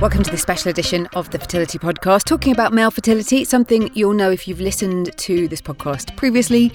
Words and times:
Welcome 0.00 0.22
to 0.22 0.30
this 0.30 0.42
special 0.42 0.70
edition 0.70 1.08
of 1.16 1.30
the 1.30 1.40
Fertility 1.40 1.76
Podcast, 1.76 2.22
talking 2.22 2.52
about 2.52 2.72
male 2.72 2.92
fertility, 2.92 3.44
something 3.44 3.90
you'll 3.94 4.12
know 4.12 4.30
if 4.30 4.46
you've 4.46 4.60
listened 4.60 5.10
to 5.18 5.48
this 5.48 5.60
podcast 5.60 6.16
previously. 6.16 6.72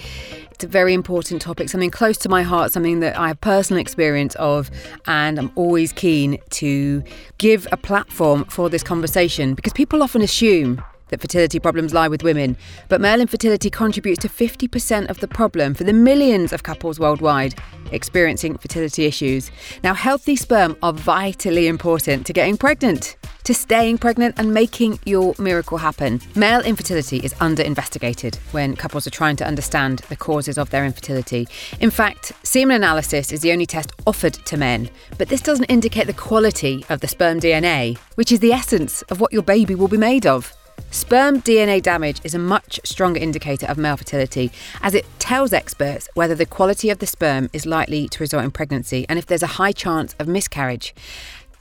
It's 0.51 0.65
a 0.65 0.67
very 0.67 0.93
important 0.93 1.41
topic, 1.41 1.69
something 1.69 1.89
close 1.89 2.17
to 2.17 2.27
my 2.27 2.43
heart, 2.43 2.73
something 2.73 2.99
that 2.99 3.17
I 3.17 3.29
have 3.29 3.39
personal 3.39 3.79
experience 3.79 4.35
of, 4.35 4.69
and 5.07 5.39
I'm 5.39 5.53
always 5.55 5.93
keen 5.93 6.37
to 6.49 7.01
give 7.37 7.65
a 7.71 7.77
platform 7.77 8.43
for 8.49 8.69
this 8.69 8.83
conversation 8.83 9.53
because 9.53 9.71
people 9.71 10.03
often 10.03 10.21
assume 10.21 10.83
that 11.13 11.21
fertility 11.21 11.59
problems 11.59 11.93
lie 11.93 12.07
with 12.07 12.23
women, 12.23 12.57
but 12.89 12.99
male 12.99 13.21
infertility 13.21 13.69
contributes 13.69 14.19
to 14.23 14.27
50% 14.27 15.09
of 15.09 15.19
the 15.19 15.27
problem 15.27 15.75
for 15.75 15.83
the 15.83 15.93
millions 15.93 16.51
of 16.51 16.63
couples 16.63 16.99
worldwide 16.99 17.53
experiencing 17.91 18.57
fertility 18.57 19.05
issues. 19.05 19.51
Now, 19.83 19.93
healthy 19.93 20.35
sperm 20.35 20.75
are 20.81 20.91
vitally 20.91 21.67
important 21.67 22.25
to 22.25 22.33
getting 22.33 22.57
pregnant, 22.57 23.15
to 23.43 23.53
staying 23.53 23.99
pregnant, 23.99 24.35
and 24.39 24.53
making 24.53 24.99
your 25.05 25.35
miracle 25.37 25.77
happen. 25.77 26.19
Male 26.35 26.61
infertility 26.61 27.17
is 27.17 27.35
under 27.39 27.61
investigated 27.61 28.39
when 28.51 28.75
couples 28.75 29.05
are 29.05 29.11
trying 29.11 29.35
to 29.35 29.45
understand 29.45 29.99
the 30.09 30.15
causes 30.15 30.57
of 30.57 30.71
their 30.71 30.85
infertility. 30.85 31.47
In 31.79 31.91
fact, 31.91 32.31
semen 32.43 32.77
analysis 32.77 33.31
is 33.31 33.41
the 33.41 33.51
only 33.51 33.67
test 33.67 33.91
offered 34.07 34.33
to 34.33 34.57
men, 34.57 34.89
but 35.19 35.29
this 35.29 35.41
doesn't 35.41 35.65
indicate 35.65 36.07
the 36.07 36.13
quality 36.13 36.83
of 36.89 37.01
the 37.01 37.07
sperm 37.07 37.39
DNA, 37.39 37.97
which 38.15 38.31
is 38.31 38.39
the 38.39 38.51
essence 38.51 39.03
of 39.03 39.19
what 39.21 39.33
your 39.33 39.43
baby 39.43 39.75
will 39.75 39.87
be 39.87 39.97
made 39.97 40.25
of. 40.25 40.53
Sperm 40.93 41.41
DNA 41.41 41.81
damage 41.81 42.21
is 42.23 42.35
a 42.35 42.39
much 42.39 42.79
stronger 42.83 43.19
indicator 43.19 43.65
of 43.65 43.79
male 43.79 43.97
fertility 43.97 44.51
as 44.83 44.93
it 44.93 45.07
tells 45.17 45.51
experts 45.51 46.07
whether 46.13 46.35
the 46.35 46.45
quality 46.45 46.91
of 46.91 46.99
the 46.99 47.07
sperm 47.07 47.49
is 47.51 47.65
likely 47.65 48.07
to 48.07 48.19
result 48.19 48.43
in 48.43 48.51
pregnancy 48.51 49.03
and 49.09 49.17
if 49.17 49.25
there's 49.25 49.41
a 49.41 49.57
high 49.57 49.71
chance 49.71 50.13
of 50.19 50.27
miscarriage. 50.27 50.93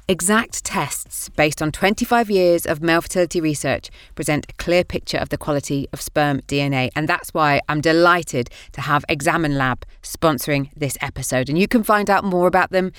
Exact 0.06 0.62
tests 0.64 1.30
based 1.30 1.62
on 1.62 1.72
25 1.72 2.30
years 2.30 2.66
of 2.66 2.82
male 2.82 3.00
fertility 3.00 3.40
research 3.40 3.88
present 4.14 4.44
a 4.50 4.52
clear 4.62 4.84
picture 4.84 5.16
of 5.16 5.30
the 5.30 5.38
quality 5.38 5.88
of 5.94 6.02
sperm 6.02 6.42
DNA, 6.42 6.90
and 6.94 7.08
that's 7.08 7.32
why 7.32 7.62
I'm 7.70 7.80
delighted 7.80 8.50
to 8.72 8.82
have 8.82 9.02
Examen 9.08 9.56
Lab 9.56 9.86
sponsoring 10.02 10.68
this 10.76 10.98
episode. 11.00 11.48
And 11.48 11.58
you 11.58 11.66
can 11.66 11.82
find 11.82 12.10
out 12.10 12.22
more 12.22 12.46
about 12.46 12.70
them 12.70 12.92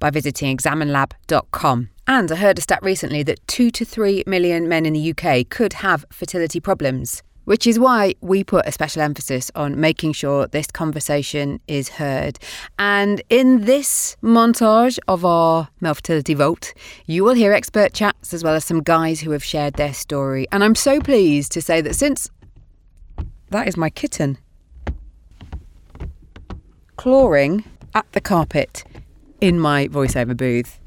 by 0.00 0.10
visiting 0.10 0.56
examenlab.com. 0.56 1.90
And 2.08 2.30
I 2.30 2.36
heard 2.36 2.56
a 2.56 2.60
stat 2.60 2.78
recently 2.82 3.24
that 3.24 3.44
2 3.48 3.70
to 3.72 3.84
3 3.84 4.22
million 4.28 4.68
men 4.68 4.86
in 4.86 4.92
the 4.92 5.12
UK 5.12 5.48
could 5.48 5.72
have 5.72 6.04
fertility 6.12 6.60
problems, 6.60 7.20
which 7.46 7.66
is 7.66 7.80
why 7.80 8.14
we 8.20 8.44
put 8.44 8.64
a 8.64 8.70
special 8.70 9.02
emphasis 9.02 9.50
on 9.56 9.80
making 9.80 10.12
sure 10.12 10.46
this 10.46 10.68
conversation 10.68 11.60
is 11.66 11.88
heard. 11.88 12.38
And 12.78 13.22
in 13.28 13.64
this 13.64 14.16
montage 14.22 15.00
of 15.08 15.24
our 15.24 15.68
male 15.80 15.94
fertility 15.94 16.34
vault, 16.34 16.74
you 17.06 17.24
will 17.24 17.34
hear 17.34 17.52
expert 17.52 17.92
chats 17.92 18.32
as 18.32 18.44
well 18.44 18.54
as 18.54 18.64
some 18.64 18.84
guys 18.84 19.20
who 19.20 19.32
have 19.32 19.42
shared 19.42 19.74
their 19.74 19.92
story. 19.92 20.46
And 20.52 20.62
I'm 20.62 20.76
so 20.76 21.00
pleased 21.00 21.50
to 21.52 21.60
say 21.60 21.80
that 21.80 21.94
since 21.94 22.30
that 23.50 23.66
is 23.66 23.76
my 23.76 23.90
kitten 23.90 24.38
clawing 26.96 27.64
at 27.94 28.10
the 28.12 28.20
carpet 28.20 28.84
in 29.40 29.58
my 29.58 29.88
voiceover 29.88 30.36
booth. 30.36 30.80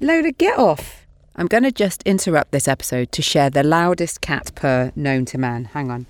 Lola, 0.00 0.32
get 0.32 0.58
off. 0.58 1.06
I'm 1.36 1.46
going 1.46 1.62
to 1.62 1.72
just 1.72 2.02
interrupt 2.04 2.52
this 2.52 2.68
episode 2.68 3.12
to 3.12 3.22
share 3.22 3.50
the 3.50 3.62
loudest 3.62 4.20
cat 4.20 4.52
purr 4.54 4.92
known 4.96 5.24
to 5.26 5.38
man. 5.38 5.66
Hang 5.66 5.90
on. 5.90 6.06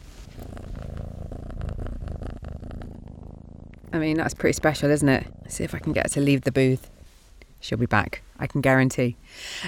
I 3.93 3.99
mean, 3.99 4.17
that's 4.17 4.35
pretty 4.35 4.55
special, 4.55 4.91
isn't 4.91 5.09
it? 5.09 5.27
Let's 5.43 5.55
see 5.55 5.65
if 5.65 5.75
I 5.75 5.79
can 5.79 5.93
get 5.93 6.07
her 6.07 6.15
to 6.15 6.21
leave 6.21 6.43
the 6.43 6.53
booth. 6.53 6.91
She'll 7.61 7.79
be 7.79 7.87
back, 7.87 8.23
I 8.39 8.47
can 8.47 8.61
guarantee. 8.61 9.17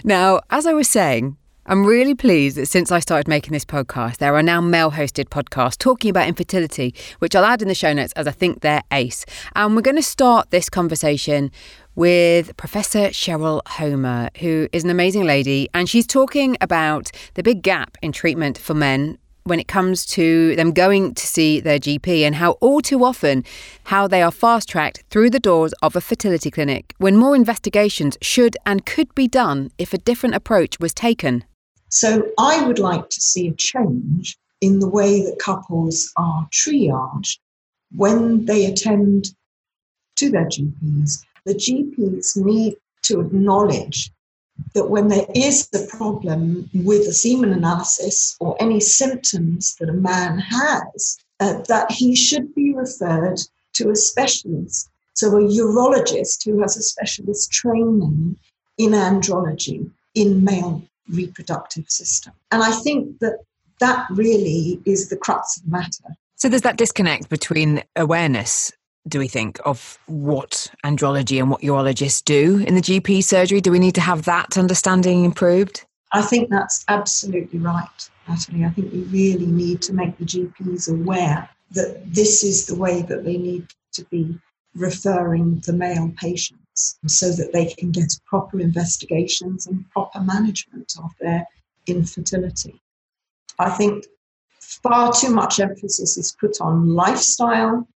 Now, 0.02 0.40
as 0.50 0.66
I 0.66 0.72
was 0.72 0.88
saying, 0.88 1.36
I'm 1.64 1.84
really 1.84 2.14
pleased 2.14 2.56
that 2.56 2.66
since 2.66 2.92
I 2.92 3.00
started 3.00 3.28
making 3.28 3.52
this 3.52 3.64
podcast, 3.64 4.18
there 4.18 4.34
are 4.36 4.42
now 4.42 4.60
male 4.60 4.92
hosted 4.92 5.28
podcasts 5.28 5.78
talking 5.78 6.10
about 6.10 6.28
infertility, 6.28 6.94
which 7.18 7.34
I'll 7.34 7.44
add 7.44 7.62
in 7.62 7.68
the 7.68 7.74
show 7.74 7.92
notes 7.92 8.12
as 8.12 8.26
I 8.26 8.32
think 8.32 8.60
they're 8.60 8.82
ace. 8.92 9.24
And 9.54 9.74
we're 9.74 9.82
going 9.82 9.96
to 9.96 10.02
start 10.02 10.50
this 10.50 10.68
conversation 10.68 11.50
with 11.96 12.56
Professor 12.58 13.08
Sheryl 13.08 13.62
Homa, 13.66 14.30
who 14.38 14.68
is 14.72 14.84
an 14.84 14.90
amazing 14.90 15.24
lady, 15.24 15.68
and 15.74 15.88
she's 15.88 16.06
talking 16.06 16.56
about 16.60 17.10
the 17.34 17.42
big 17.42 17.62
gap 17.62 17.96
in 18.02 18.12
treatment 18.12 18.58
for 18.58 18.74
men 18.74 19.18
when 19.44 19.58
it 19.58 19.68
comes 19.68 20.04
to 20.04 20.54
them 20.56 20.72
going 20.72 21.14
to 21.14 21.26
see 21.26 21.58
their 21.60 21.78
GP 21.78 22.22
and 22.22 22.34
how 22.34 22.52
all 22.52 22.80
too 22.80 23.04
often 23.04 23.44
how 23.84 24.06
they 24.06 24.20
are 24.20 24.32
fast 24.32 24.68
tracked 24.68 25.04
through 25.08 25.30
the 25.30 25.40
doors 25.40 25.72
of 25.82 25.96
a 25.96 26.00
fertility 26.00 26.50
clinic 26.50 26.94
when 26.98 27.16
more 27.16 27.34
investigations 27.34 28.18
should 28.20 28.56
and 28.66 28.84
could 28.84 29.14
be 29.14 29.28
done 29.28 29.70
if 29.78 29.94
a 29.94 29.98
different 29.98 30.34
approach 30.34 30.78
was 30.80 30.92
taken. 30.92 31.44
So 31.88 32.28
I 32.38 32.66
would 32.66 32.80
like 32.80 33.08
to 33.08 33.20
see 33.20 33.48
a 33.48 33.54
change 33.54 34.36
in 34.60 34.80
the 34.80 34.88
way 34.88 35.22
that 35.22 35.38
couples 35.38 36.12
are 36.16 36.48
triaged 36.52 37.38
when 37.94 38.44
they 38.46 38.66
attend 38.66 39.28
to 40.16 40.30
their 40.30 40.46
GPs 40.46 41.20
the 41.46 41.54
GPs 41.54 42.36
need 42.36 42.76
to 43.02 43.20
acknowledge 43.20 44.10
that 44.74 44.90
when 44.90 45.08
there 45.08 45.26
is 45.34 45.68
a 45.74 45.86
problem 45.96 46.68
with 46.74 47.06
a 47.06 47.12
semen 47.12 47.52
analysis 47.52 48.36
or 48.40 48.56
any 48.60 48.80
symptoms 48.80 49.76
that 49.76 49.88
a 49.88 49.92
man 49.92 50.38
has, 50.38 51.18
uh, 51.40 51.62
that 51.68 51.90
he 51.90 52.16
should 52.16 52.54
be 52.54 52.74
referred 52.74 53.38
to 53.74 53.90
a 53.90 53.96
specialist. 53.96 54.88
So, 55.14 55.28
a 55.36 55.40
urologist 55.40 56.44
who 56.44 56.60
has 56.60 56.76
a 56.76 56.82
specialist 56.82 57.50
training 57.52 58.36
in 58.78 58.90
andrology, 58.90 59.90
in 60.14 60.44
male 60.44 60.82
reproductive 61.08 61.88
system. 61.88 62.32
And 62.50 62.62
I 62.62 62.72
think 62.72 63.18
that 63.20 63.38
that 63.78 64.06
really 64.10 64.80
is 64.84 65.08
the 65.08 65.16
crux 65.16 65.58
of 65.58 65.64
the 65.64 65.70
matter. 65.70 66.16
So, 66.36 66.48
there's 66.48 66.62
that 66.62 66.76
disconnect 66.76 67.28
between 67.28 67.82
awareness 67.94 68.72
do 69.08 69.18
we 69.18 69.28
think, 69.28 69.60
of 69.64 69.98
what 70.06 70.70
andrology 70.84 71.38
and 71.40 71.50
what 71.50 71.60
urologists 71.62 72.24
do 72.24 72.58
in 72.66 72.74
the 72.74 72.80
GP 72.80 73.22
surgery? 73.22 73.60
Do 73.60 73.70
we 73.70 73.78
need 73.78 73.94
to 73.94 74.00
have 74.00 74.24
that 74.24 74.58
understanding 74.58 75.24
improved? 75.24 75.84
I 76.12 76.22
think 76.22 76.50
that's 76.50 76.84
absolutely 76.88 77.58
right, 77.58 78.10
Natalie. 78.28 78.64
I 78.64 78.70
think 78.70 78.92
we 78.92 79.02
really 79.04 79.46
need 79.46 79.82
to 79.82 79.92
make 79.92 80.16
the 80.18 80.24
GPs 80.24 80.90
aware 80.90 81.48
that 81.72 82.02
this 82.12 82.44
is 82.44 82.66
the 82.66 82.74
way 82.74 83.02
that 83.02 83.24
they 83.24 83.36
need 83.36 83.66
to 83.92 84.04
be 84.04 84.38
referring 84.74 85.60
the 85.66 85.72
male 85.72 86.12
patients 86.16 86.98
so 87.06 87.32
that 87.32 87.52
they 87.52 87.66
can 87.66 87.90
get 87.90 88.12
proper 88.26 88.60
investigations 88.60 89.66
and 89.66 89.88
proper 89.90 90.20
management 90.20 90.94
of 91.02 91.10
their 91.20 91.46
infertility. 91.86 92.80
I 93.58 93.70
think 93.70 94.06
far 94.60 95.12
too 95.12 95.30
much 95.30 95.60
emphasis 95.60 96.18
is 96.18 96.36
put 96.38 96.60
on 96.60 96.94
lifestyle 96.94 97.88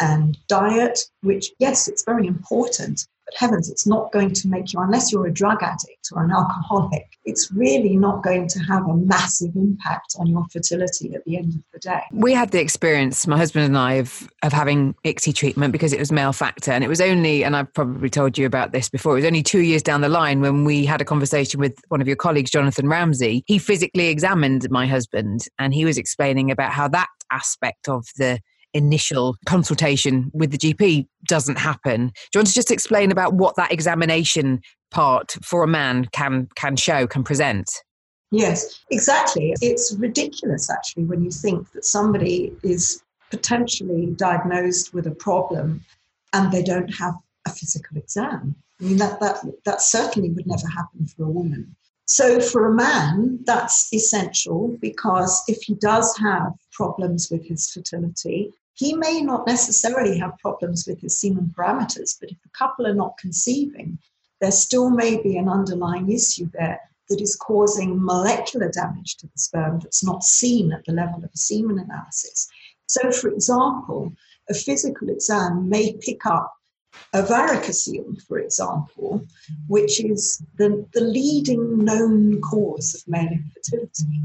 and 0.00 0.38
diet, 0.48 0.98
which, 1.22 1.50
yes, 1.58 1.88
it's 1.88 2.04
very 2.04 2.26
important, 2.26 3.06
but 3.28 3.34
heavens, 3.36 3.68
it's 3.68 3.86
not 3.86 4.10
going 4.10 4.32
to 4.32 4.48
make 4.48 4.72
you, 4.72 4.80
unless 4.80 5.12
you're 5.12 5.26
a 5.26 5.32
drug 5.32 5.62
addict 5.62 6.08
or 6.12 6.24
an 6.24 6.30
alcoholic, 6.30 7.06
it's 7.26 7.50
really 7.52 7.94
not 7.94 8.22
going 8.22 8.48
to 8.48 8.58
have 8.60 8.88
a 8.88 8.94
massive 8.94 9.54
impact 9.54 10.16
on 10.18 10.26
your 10.26 10.46
fertility 10.50 11.14
at 11.14 11.22
the 11.24 11.36
end 11.36 11.54
of 11.54 11.62
the 11.74 11.78
day. 11.78 12.00
We 12.12 12.32
had 12.32 12.52
the 12.52 12.60
experience, 12.60 13.26
my 13.26 13.36
husband 13.36 13.66
and 13.66 13.76
I, 13.76 13.94
of, 13.94 14.30
of 14.42 14.52
having 14.52 14.94
ICSI 15.04 15.34
treatment 15.34 15.72
because 15.72 15.92
it 15.92 15.98
was 15.98 16.10
male 16.10 16.32
factor. 16.32 16.70
And 16.70 16.82
it 16.82 16.88
was 16.88 17.02
only, 17.02 17.44
and 17.44 17.54
I've 17.54 17.72
probably 17.74 18.08
told 18.08 18.38
you 18.38 18.46
about 18.46 18.72
this 18.72 18.88
before, 18.88 19.12
it 19.12 19.16
was 19.16 19.26
only 19.26 19.42
two 19.42 19.60
years 19.60 19.82
down 19.82 20.00
the 20.00 20.08
line 20.08 20.40
when 20.40 20.64
we 20.64 20.86
had 20.86 21.02
a 21.02 21.04
conversation 21.04 21.60
with 21.60 21.78
one 21.88 22.00
of 22.00 22.06
your 22.06 22.16
colleagues, 22.16 22.50
Jonathan 22.50 22.88
Ramsay. 22.88 23.44
He 23.46 23.58
physically 23.58 24.08
examined 24.08 24.70
my 24.70 24.86
husband 24.86 25.44
and 25.58 25.74
he 25.74 25.84
was 25.84 25.98
explaining 25.98 26.50
about 26.50 26.72
how 26.72 26.88
that 26.88 27.08
aspect 27.30 27.88
of 27.90 28.06
the 28.16 28.40
initial 28.74 29.36
consultation 29.46 30.30
with 30.32 30.50
the 30.50 30.58
GP 30.58 31.06
doesn't 31.26 31.58
happen. 31.58 32.08
Do 32.08 32.12
you 32.34 32.38
want 32.38 32.48
to 32.48 32.54
just 32.54 32.70
explain 32.70 33.10
about 33.10 33.34
what 33.34 33.56
that 33.56 33.72
examination 33.72 34.60
part 34.90 35.36
for 35.42 35.62
a 35.62 35.66
man 35.66 36.06
can 36.12 36.48
can 36.54 36.76
show, 36.76 37.06
can 37.06 37.24
present? 37.24 37.70
Yes, 38.30 38.80
exactly. 38.90 39.54
It's 39.60 39.94
ridiculous 39.98 40.70
actually 40.70 41.04
when 41.04 41.24
you 41.24 41.30
think 41.30 41.70
that 41.72 41.84
somebody 41.84 42.52
is 42.62 43.02
potentially 43.30 44.06
diagnosed 44.16 44.92
with 44.92 45.06
a 45.06 45.14
problem 45.14 45.84
and 46.32 46.52
they 46.52 46.62
don't 46.62 46.94
have 46.94 47.14
a 47.46 47.50
physical 47.50 47.96
exam. 47.96 48.54
I 48.80 48.84
mean 48.84 48.98
that 48.98 49.20
that 49.20 49.38
that 49.64 49.80
certainly 49.80 50.30
would 50.30 50.46
never 50.46 50.68
happen 50.68 51.06
for 51.06 51.24
a 51.24 51.30
woman. 51.30 51.74
So, 52.10 52.40
for 52.40 52.64
a 52.64 52.74
man, 52.74 53.40
that's 53.44 53.92
essential 53.92 54.78
because 54.80 55.42
if 55.46 55.60
he 55.62 55.74
does 55.74 56.16
have 56.16 56.54
problems 56.72 57.28
with 57.30 57.44
his 57.44 57.70
fertility, 57.70 58.50
he 58.72 58.94
may 58.94 59.20
not 59.20 59.46
necessarily 59.46 60.16
have 60.18 60.38
problems 60.38 60.86
with 60.86 61.02
his 61.02 61.20
semen 61.20 61.52
parameters, 61.54 62.16
but 62.18 62.30
if 62.30 62.40
the 62.42 62.48
couple 62.56 62.86
are 62.86 62.94
not 62.94 63.18
conceiving, 63.18 63.98
there 64.40 64.50
still 64.50 64.88
may 64.88 65.20
be 65.20 65.36
an 65.36 65.50
underlying 65.50 66.10
issue 66.10 66.48
there 66.54 66.80
that 67.10 67.20
is 67.20 67.36
causing 67.36 68.02
molecular 68.02 68.70
damage 68.70 69.18
to 69.18 69.26
the 69.26 69.38
sperm 69.38 69.78
that's 69.80 70.02
not 70.02 70.22
seen 70.22 70.72
at 70.72 70.86
the 70.86 70.92
level 70.92 71.22
of 71.22 71.30
a 71.34 71.36
semen 71.36 71.78
analysis. 71.78 72.48
So, 72.86 73.12
for 73.12 73.28
example, 73.28 74.14
a 74.48 74.54
physical 74.54 75.10
exam 75.10 75.68
may 75.68 75.92
pick 76.00 76.24
up 76.24 76.54
a 77.12 77.22
varicocele, 77.22 78.20
for 78.26 78.38
example, 78.38 79.24
which 79.66 80.02
is 80.04 80.42
the, 80.56 80.86
the 80.92 81.00
leading 81.00 81.84
known 81.84 82.40
cause 82.40 82.94
of 82.94 83.02
male 83.08 83.28
infertility. 83.32 84.22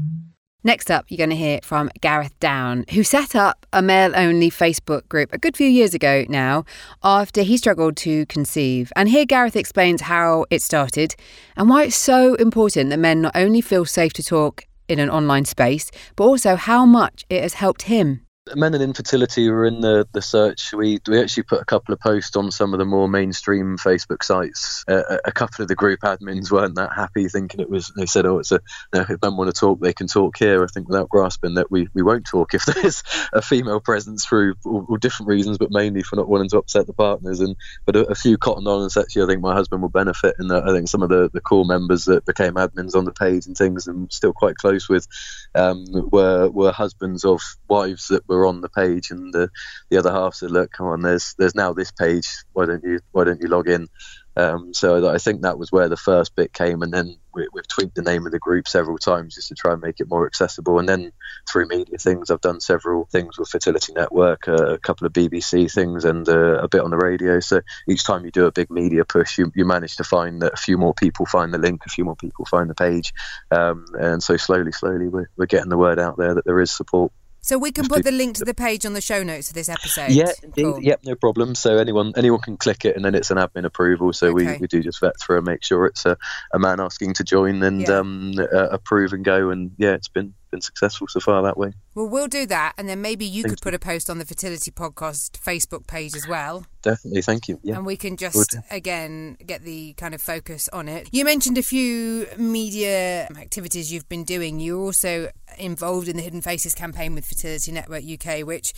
Next 0.66 0.90
up, 0.90 1.04
you're 1.08 1.18
going 1.18 1.28
to 1.28 1.36
hear 1.36 1.60
from 1.62 1.90
Gareth 2.00 2.38
Down, 2.40 2.86
who 2.90 3.04
set 3.04 3.34
up 3.34 3.66
a 3.74 3.82
male 3.82 4.12
only 4.16 4.50
Facebook 4.50 5.06
group 5.10 5.30
a 5.30 5.38
good 5.38 5.58
few 5.58 5.66
years 5.66 5.92
ago 5.92 6.24
now 6.26 6.64
after 7.02 7.42
he 7.42 7.58
struggled 7.58 7.98
to 7.98 8.24
conceive. 8.26 8.90
And 8.96 9.10
here, 9.10 9.26
Gareth 9.26 9.56
explains 9.56 10.02
how 10.02 10.46
it 10.48 10.62
started 10.62 11.16
and 11.54 11.68
why 11.68 11.84
it's 11.84 11.96
so 11.96 12.34
important 12.36 12.88
that 12.90 12.98
men 12.98 13.20
not 13.20 13.36
only 13.36 13.60
feel 13.60 13.84
safe 13.84 14.14
to 14.14 14.22
talk 14.22 14.64
in 14.88 14.98
an 14.98 15.10
online 15.10 15.44
space, 15.44 15.90
but 16.16 16.24
also 16.24 16.56
how 16.56 16.86
much 16.86 17.26
it 17.28 17.42
has 17.42 17.54
helped 17.54 17.82
him 17.82 18.23
men 18.54 18.74
and 18.74 18.82
infertility 18.82 19.48
were 19.48 19.64
in 19.64 19.80
the, 19.80 20.06
the 20.12 20.20
search. 20.20 20.72
We 20.74 21.00
we 21.08 21.20
actually 21.20 21.44
put 21.44 21.62
a 21.62 21.64
couple 21.64 21.94
of 21.94 22.00
posts 22.00 22.36
on 22.36 22.50
some 22.50 22.74
of 22.74 22.78
the 22.78 22.84
more 22.84 23.08
mainstream 23.08 23.78
Facebook 23.78 24.22
sites. 24.22 24.84
Uh, 24.86 25.18
a 25.24 25.32
couple 25.32 25.62
of 25.62 25.68
the 25.68 25.74
group 25.74 26.00
admins 26.00 26.50
weren't 26.50 26.74
that 26.74 26.92
happy, 26.92 27.28
thinking 27.28 27.60
it 27.60 27.70
was. 27.70 27.90
They 27.96 28.04
said, 28.04 28.26
"Oh, 28.26 28.38
it's 28.38 28.52
a 28.52 28.60
if 28.92 29.22
men 29.22 29.36
want 29.36 29.54
to 29.54 29.58
talk, 29.58 29.80
they 29.80 29.94
can 29.94 30.08
talk 30.08 30.36
here." 30.36 30.62
I 30.62 30.66
think 30.66 30.88
without 30.88 31.08
grasping 31.08 31.54
that 31.54 31.70
we, 31.70 31.88
we 31.94 32.02
won't 32.02 32.26
talk 32.26 32.52
if 32.52 32.64
there's 32.66 33.02
a 33.32 33.40
female 33.40 33.80
presence 33.80 34.26
through 34.26 34.56
all, 34.64 34.86
all 34.90 34.96
different 34.96 35.28
reasons, 35.28 35.56
but 35.56 35.70
mainly 35.70 36.02
for 36.02 36.16
not 36.16 36.28
wanting 36.28 36.50
to 36.50 36.58
upset 36.58 36.86
the 36.86 36.92
partners. 36.92 37.40
And 37.40 37.56
but 37.86 37.96
a, 37.96 38.06
a 38.08 38.14
few 38.14 38.36
cotton 38.36 38.66
on 38.66 38.82
and 38.82 38.96
actually, 38.96 39.22
I 39.22 39.26
think 39.26 39.40
my 39.40 39.54
husband 39.54 39.80
will 39.80 39.88
benefit. 39.88 40.36
And 40.38 40.52
I 40.52 40.72
think 40.72 40.88
some 40.88 41.02
of 41.02 41.08
the 41.08 41.30
the 41.32 41.40
core 41.40 41.64
members 41.64 42.04
that 42.06 42.26
became 42.26 42.54
admins 42.54 42.94
on 42.94 43.06
the 43.06 43.12
page 43.12 43.46
and 43.46 43.56
things, 43.56 43.86
and 43.86 44.12
still 44.12 44.34
quite 44.34 44.56
close 44.56 44.86
with, 44.86 45.08
um, 45.54 45.86
were 46.10 46.50
were 46.50 46.72
husbands 46.72 47.24
of 47.24 47.40
wives 47.68 48.08
that 48.08 48.28
were 48.28 48.33
were 48.34 48.46
on 48.46 48.60
the 48.60 48.68
page, 48.68 49.10
and 49.10 49.32
the, 49.32 49.50
the 49.90 49.98
other 49.98 50.12
half 50.12 50.34
said, 50.34 50.50
"Look, 50.50 50.72
come 50.72 50.86
on, 50.86 51.02
there's 51.02 51.34
there's 51.38 51.54
now 51.54 51.72
this 51.72 51.90
page. 51.90 52.28
Why 52.52 52.66
don't 52.66 52.84
you 52.84 53.00
why 53.12 53.24
don't 53.24 53.40
you 53.40 53.48
log 53.48 53.68
in?" 53.68 53.88
Um, 54.36 54.74
so 54.74 55.08
I 55.08 55.18
think 55.18 55.42
that 55.42 55.58
was 55.58 55.70
where 55.70 55.88
the 55.88 55.96
first 55.96 56.34
bit 56.34 56.52
came, 56.52 56.82
and 56.82 56.92
then 56.92 57.16
we, 57.32 57.46
have 57.56 57.68
tweaked 57.68 57.94
the 57.94 58.02
name 58.02 58.26
of 58.26 58.32
the 58.32 58.38
group 58.38 58.66
several 58.66 58.98
times 58.98 59.34
just 59.34 59.48
to 59.48 59.54
try 59.54 59.72
and 59.72 59.82
make 59.82 60.00
it 60.00 60.08
more 60.08 60.26
accessible. 60.26 60.78
And 60.78 60.88
then 60.88 61.12
through 61.48 61.68
media 61.68 61.98
things, 61.98 62.30
I've 62.30 62.40
done 62.40 62.60
several 62.60 63.06
things 63.06 63.38
with 63.38 63.48
Fertility 63.48 63.92
Network, 63.92 64.48
uh, 64.48 64.74
a 64.74 64.78
couple 64.78 65.06
of 65.06 65.12
BBC 65.12 65.72
things, 65.72 66.04
and 66.04 66.28
uh, 66.28 66.58
a 66.58 66.68
bit 66.68 66.80
on 66.80 66.90
the 66.90 66.96
radio. 66.96 67.38
So 67.40 67.60
each 67.88 68.04
time 68.04 68.24
you 68.24 68.32
do 68.32 68.46
a 68.46 68.52
big 68.52 68.70
media 68.70 69.04
push, 69.04 69.38
you, 69.38 69.52
you 69.54 69.64
manage 69.64 69.96
to 69.96 70.04
find 70.04 70.42
that 70.42 70.54
a 70.54 70.58
few 70.58 70.78
more 70.78 70.94
people 70.94 71.26
find 71.26 71.54
the 71.54 71.58
link, 71.58 71.82
a 71.86 71.90
few 71.90 72.04
more 72.04 72.16
people 72.16 72.44
find 72.44 72.68
the 72.68 72.74
page, 72.74 73.14
um, 73.50 73.86
and 73.94 74.22
so 74.22 74.36
slowly, 74.36 74.72
slowly, 74.72 75.06
we're, 75.06 75.30
we're 75.36 75.46
getting 75.46 75.70
the 75.70 75.78
word 75.78 75.98
out 75.98 76.16
there 76.16 76.34
that 76.34 76.44
there 76.44 76.60
is 76.60 76.70
support. 76.70 77.12
So 77.44 77.58
we 77.58 77.72
can 77.72 77.86
put 77.88 78.04
the 78.04 78.10
link 78.10 78.36
to 78.36 78.44
the 78.46 78.54
page 78.54 78.86
on 78.86 78.94
the 78.94 79.02
show 79.02 79.22
notes 79.22 79.48
of 79.48 79.54
this 79.54 79.68
episode. 79.68 80.12
Yeah, 80.12 80.32
indeed. 80.42 80.62
Cool. 80.62 80.82
Yep, 80.82 81.00
no 81.04 81.14
problem. 81.14 81.54
So 81.54 81.76
anyone 81.76 82.14
anyone 82.16 82.40
can 82.40 82.56
click 82.56 82.86
it, 82.86 82.96
and 82.96 83.04
then 83.04 83.14
it's 83.14 83.30
an 83.30 83.36
admin 83.36 83.66
approval. 83.66 84.14
So 84.14 84.28
okay. 84.28 84.52
we, 84.52 84.56
we 84.60 84.66
do 84.66 84.82
just 84.82 84.98
vet 84.98 85.20
through 85.20 85.36
and 85.36 85.46
make 85.46 85.62
sure 85.62 85.84
it's 85.84 86.06
a, 86.06 86.16
a 86.54 86.58
man 86.58 86.80
asking 86.80 87.12
to 87.14 87.24
join 87.24 87.62
and 87.62 87.82
yeah. 87.82 87.98
um, 87.98 88.32
uh, 88.38 88.68
approve 88.70 89.12
and 89.12 89.22
go. 89.22 89.50
And 89.50 89.72
yeah, 89.76 89.92
it's 89.92 90.08
been 90.08 90.32
been 90.54 90.60
successful 90.60 91.08
so 91.08 91.20
far 91.20 91.42
that 91.42 91.58
way. 91.58 91.72
Well, 91.94 92.08
we'll 92.08 92.28
do 92.28 92.46
that, 92.46 92.74
and 92.78 92.88
then 92.88 93.02
maybe 93.02 93.26
you 93.26 93.42
could 93.42 93.52
you. 93.52 93.56
put 93.62 93.74
a 93.74 93.78
post 93.78 94.08
on 94.08 94.18
the 94.18 94.24
Fertility 94.24 94.70
Podcast 94.70 95.32
Facebook 95.32 95.86
page 95.86 96.14
as 96.14 96.26
well. 96.28 96.64
Definitely, 96.82 97.22
thank 97.22 97.48
you. 97.48 97.58
Yeah, 97.62 97.76
and 97.76 97.86
we 97.86 97.96
can 97.96 98.16
just 98.16 98.56
again 98.70 99.36
get 99.44 99.62
the 99.62 99.94
kind 99.94 100.14
of 100.14 100.22
focus 100.22 100.68
on 100.72 100.88
it. 100.88 101.08
You 101.12 101.24
mentioned 101.24 101.58
a 101.58 101.62
few 101.62 102.26
media 102.38 103.26
activities 103.36 103.92
you've 103.92 104.08
been 104.08 104.24
doing. 104.24 104.60
You're 104.60 104.80
also 104.80 105.30
involved 105.58 106.08
in 106.08 106.16
the 106.16 106.22
Hidden 106.22 106.42
Faces 106.42 106.74
campaign 106.74 107.14
with 107.14 107.24
Fertility 107.24 107.72
Network 107.72 108.02
UK, 108.04 108.46
which 108.46 108.72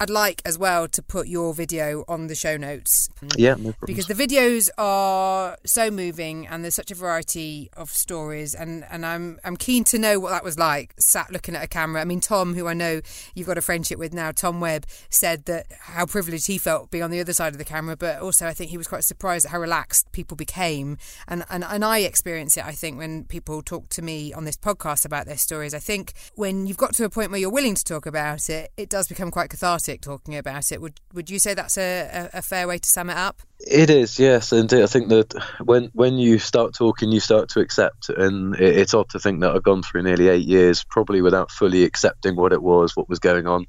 I'd 0.00 0.10
like 0.10 0.42
as 0.44 0.58
well 0.58 0.88
to 0.88 1.00
put 1.00 1.28
your 1.28 1.54
video 1.54 2.04
on 2.08 2.26
the 2.26 2.34
show 2.34 2.56
notes. 2.56 3.08
Yeah, 3.36 3.54
no 3.56 3.72
because 3.86 4.06
the 4.06 4.14
videos 4.14 4.68
are 4.76 5.56
so 5.64 5.92
moving 5.92 6.46
and 6.48 6.64
there's 6.64 6.74
such 6.74 6.90
a 6.90 6.94
variety 6.94 7.70
of 7.76 7.90
stories, 7.90 8.54
and, 8.54 8.84
and 8.90 9.06
I'm 9.06 9.38
I'm 9.44 9.56
keen 9.56 9.84
to 9.84 9.98
know 9.98 10.18
what 10.18 10.30
that 10.30 10.42
was 10.42 10.58
like, 10.58 10.94
sat 10.98 11.30
looking 11.30 11.54
at 11.54 11.62
a 11.62 11.68
camera. 11.68 12.00
I 12.00 12.04
mean, 12.04 12.20
Tom, 12.20 12.54
who 12.54 12.66
I 12.66 12.74
know 12.74 13.00
you've 13.34 13.46
got 13.46 13.58
a 13.58 13.62
friendship 13.62 13.98
with 13.98 14.12
now, 14.12 14.32
Tom 14.32 14.60
Webb, 14.60 14.86
said 15.08 15.44
that 15.44 15.66
how 15.80 16.06
privileged 16.06 16.48
he 16.48 16.58
felt 16.58 16.90
being 16.90 17.04
on 17.04 17.12
the 17.12 17.20
other 17.20 17.32
side 17.32 17.52
of 17.52 17.58
the 17.58 17.64
camera, 17.64 17.96
but 17.96 18.20
also 18.20 18.46
I 18.48 18.54
think 18.54 18.70
he 18.70 18.78
was 18.78 18.88
quite 18.88 19.04
surprised 19.04 19.46
at 19.46 19.52
how 19.52 19.60
relaxed 19.60 20.10
people 20.10 20.36
became, 20.36 20.98
and 21.28 21.44
and, 21.48 21.62
and 21.62 21.84
I 21.84 21.98
experience 21.98 22.56
it. 22.56 22.66
I 22.66 22.72
think 22.72 22.98
when 22.98 23.24
people 23.24 23.62
talk 23.62 23.88
to 23.90 24.02
me 24.02 24.32
on 24.32 24.44
this 24.44 24.56
podcast 24.56 25.04
about 25.04 25.26
their 25.26 25.38
stories, 25.38 25.74
I 25.74 25.78
think 25.78 26.12
when 26.34 26.66
you've 26.66 26.76
got 26.76 26.94
to 26.94 27.04
a 27.04 27.10
point 27.10 27.30
where 27.30 27.40
you're 27.40 27.50
willing 27.50 27.74
to 27.74 27.84
talk 27.84 28.06
about 28.06 28.48
it, 28.48 28.70
it 28.76 28.88
does 28.88 29.08
become 29.08 29.30
quite 29.30 29.50
cathartic 29.50 30.00
talking 30.00 30.36
about 30.36 30.72
it. 30.72 30.80
Would 30.80 31.00
would 31.12 31.30
you 31.30 31.38
say 31.38 31.54
that's 31.54 31.78
a, 31.78 32.28
a, 32.32 32.38
a 32.38 32.42
fair 32.42 32.66
way 32.66 32.78
to 32.78 32.88
sum 32.88 33.10
it 33.10 33.16
up? 33.16 33.42
It 33.64 33.90
is, 33.90 34.18
yes, 34.18 34.50
and 34.50 34.72
I 34.72 34.86
think 34.86 35.08
that 35.10 35.34
when 35.62 35.90
when 35.94 36.18
you 36.18 36.38
start 36.38 36.74
talking, 36.74 37.12
you 37.12 37.20
start 37.20 37.48
to 37.50 37.60
accept, 37.60 38.08
and 38.08 38.54
it, 38.56 38.76
it's 38.76 38.94
odd 38.94 39.08
to 39.10 39.20
think 39.20 39.40
that 39.40 39.54
I've 39.54 39.62
gone 39.62 39.82
through 39.82 40.02
nearly 40.02 40.28
eight 40.28 40.46
years, 40.46 40.82
probably 40.82 41.22
without 41.22 41.50
fully 41.50 41.84
accepting 41.84 42.34
what 42.34 42.52
it 42.52 42.62
was, 42.62 42.96
what 42.96 43.08
was 43.08 43.20
going 43.20 43.46
on, 43.46 43.66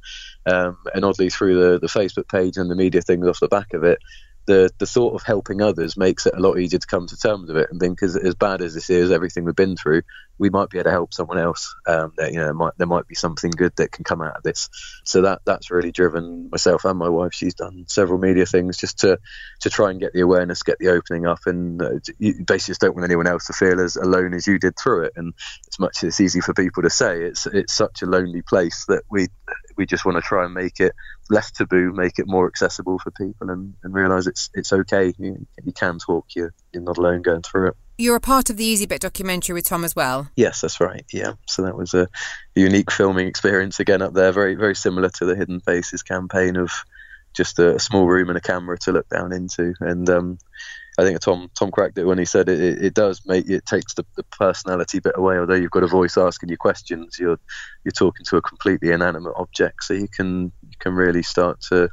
um, 0.47 0.77
and 0.95 1.05
oddly 1.05 1.29
through 1.29 1.55
the 1.55 1.79
the 1.79 1.87
Facebook 1.87 2.27
page 2.27 2.57
and 2.57 2.71
the 2.71 2.75
media 2.75 3.01
things 3.01 3.27
off 3.27 3.39
the 3.39 3.47
back 3.47 3.73
of 3.73 3.83
it, 3.83 3.99
the 4.45 4.69
the 4.77 4.85
thought 4.85 5.13
of 5.13 5.23
helping 5.23 5.61
others 5.61 5.97
makes 5.97 6.25
it 6.25 6.33
a 6.35 6.39
lot 6.39 6.57
easier 6.57 6.79
to 6.79 6.87
come 6.87 7.07
to 7.07 7.17
terms 7.17 7.47
with 7.47 7.57
it 7.57 7.71
and 7.71 7.79
think 7.79 8.03
as, 8.03 8.15
as 8.15 8.35
bad 8.35 8.61
as 8.61 8.73
this 8.73 8.89
is 8.89 9.11
everything 9.11 9.45
we've 9.45 9.55
been 9.55 9.75
through 9.75 10.01
we 10.39 10.49
might 10.49 10.69
be 10.69 10.77
able 10.77 10.85
to 10.85 10.91
help 10.91 11.13
someone 11.13 11.37
else 11.37 11.75
um, 11.87 12.11
that 12.17 12.33
you 12.33 12.39
know 12.39 12.53
might, 12.53 12.73
there 12.77 12.87
might 12.87 13.07
be 13.07 13.15
something 13.15 13.51
good 13.51 13.73
that 13.77 13.91
can 13.91 14.03
come 14.03 14.21
out 14.21 14.37
of 14.37 14.43
this. 14.43 14.69
So 15.03 15.21
that 15.21 15.41
that's 15.45 15.71
really 15.71 15.91
driven 15.91 16.49
myself 16.49 16.85
and 16.85 16.97
my 16.97 17.09
wife. 17.09 17.33
She's 17.33 17.53
done 17.53 17.85
several 17.87 18.19
media 18.19 18.45
things 18.45 18.77
just 18.77 18.99
to 18.99 19.19
to 19.61 19.69
try 19.69 19.91
and 19.91 19.99
get 19.99 20.13
the 20.13 20.21
awareness 20.21 20.63
get 20.63 20.79
the 20.79 20.89
opening 20.89 21.27
up 21.27 21.39
and 21.45 21.81
uh, 21.81 21.89
you 22.17 22.43
basically 22.45 22.71
just 22.71 22.81
don't 22.81 22.95
want 22.95 23.05
anyone 23.05 23.27
else 23.27 23.45
to 23.47 23.53
feel 23.53 23.79
as 23.79 23.95
alone 23.95 24.33
as 24.33 24.47
you 24.47 24.57
did 24.57 24.77
through 24.77 25.03
it. 25.05 25.13
And 25.15 25.33
as 25.71 25.79
much 25.79 25.97
as 25.97 26.09
it's 26.09 26.21
easy 26.21 26.41
for 26.41 26.53
people 26.53 26.83
to 26.83 26.89
say 26.89 27.23
it's 27.23 27.45
it's 27.45 27.73
such 27.73 28.01
a 28.01 28.07
lonely 28.07 28.41
place 28.41 28.85
that 28.87 29.03
we 29.09 29.27
we 29.77 29.85
just 29.85 30.05
want 30.05 30.17
to 30.17 30.21
try 30.21 30.45
and 30.45 30.53
make 30.53 30.79
it 30.79 30.93
less 31.29 31.51
taboo, 31.51 31.91
make 31.93 32.19
it 32.19 32.27
more 32.27 32.47
accessible 32.47 32.99
for 32.99 33.11
people, 33.11 33.49
and, 33.49 33.73
and 33.83 33.93
realise 33.93 34.27
it's 34.27 34.49
it's 34.53 34.73
okay. 34.73 35.13
You, 35.17 35.45
you 35.63 35.73
can 35.73 35.99
talk. 35.99 36.27
You're 36.35 36.53
you're 36.71 36.83
not 36.83 36.97
alone 36.97 37.21
going 37.21 37.41
through 37.41 37.69
it. 37.69 37.77
You're 37.97 38.15
a 38.15 38.21
part 38.21 38.49
of 38.49 38.57
the 38.57 38.65
Easy-Bit 38.65 39.01
documentary 39.01 39.53
with 39.53 39.65
Tom 39.65 39.83
as 39.83 39.95
well. 39.95 40.27
Yes, 40.35 40.61
that's 40.61 40.81
right. 40.81 41.05
Yeah, 41.13 41.33
so 41.45 41.61
that 41.63 41.77
was 41.77 41.93
a 41.93 42.07
unique 42.55 42.91
filming 42.91 43.27
experience 43.27 43.79
again 43.79 44.01
up 44.01 44.13
there. 44.13 44.31
Very 44.31 44.55
very 44.55 44.75
similar 44.75 45.09
to 45.09 45.25
the 45.25 45.35
Hidden 45.35 45.61
Faces 45.61 46.03
campaign 46.03 46.55
of 46.55 46.71
just 47.33 47.59
a, 47.59 47.75
a 47.75 47.79
small 47.79 48.05
room 48.07 48.29
and 48.29 48.37
a 48.37 48.41
camera 48.41 48.77
to 48.79 48.91
look 48.91 49.09
down 49.09 49.33
into, 49.33 49.73
and 49.79 50.09
um, 50.09 50.37
I 50.97 51.03
think 51.03 51.19
Tom 51.19 51.49
Tom 51.57 51.71
cracked 51.71 51.97
it 51.97 52.05
when 52.05 52.19
he 52.19 52.25
said 52.25 52.49
it, 52.49 52.59
it, 52.59 52.85
it 52.85 52.93
does 52.93 53.21
make 53.25 53.49
it 53.49 53.65
takes 53.65 53.95
the, 53.95 54.05
the, 54.15 54.23
personality 54.23 54.99
bit 54.99 55.13
away. 55.15 55.37
Although 55.37 55.55
you've 55.55 55.71
got 55.71 55.83
a 55.83 55.87
voice 55.87 56.17
asking 56.17 56.49
you 56.49 56.57
questions, 56.57 57.17
you're 57.19 57.39
you're 57.83 57.91
talking 57.91 58.25
to 58.25 58.37
a 58.37 58.41
completely 58.41 58.91
inanimate 58.91 59.33
object, 59.35 59.83
so 59.83 59.93
you 59.93 60.07
can 60.07 60.51
you 60.61 60.77
can 60.79 60.93
really 60.93 61.23
start 61.23 61.61
to 61.69 61.89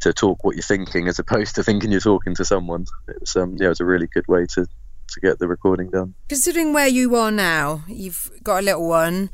to 0.00 0.12
talk 0.12 0.42
what 0.44 0.56
you're 0.56 0.62
thinking 0.62 1.08
as 1.08 1.18
opposed 1.18 1.56
to 1.56 1.62
thinking 1.62 1.92
you're 1.92 2.00
talking 2.00 2.34
to 2.34 2.44
someone. 2.44 2.86
It 3.08 3.20
was 3.20 3.36
um, 3.36 3.56
yeah, 3.56 3.66
it 3.66 3.70
was 3.70 3.80
a 3.80 3.84
really 3.84 4.08
good 4.08 4.26
way 4.26 4.46
to 4.54 4.66
to 4.66 5.20
get 5.20 5.38
the 5.38 5.46
recording 5.48 5.90
done. 5.90 6.14
Considering 6.28 6.72
where 6.72 6.88
you 6.88 7.14
are 7.16 7.30
now, 7.30 7.84
you've 7.88 8.30
got 8.42 8.60
a 8.60 8.62
little 8.62 8.88
one 8.88 9.30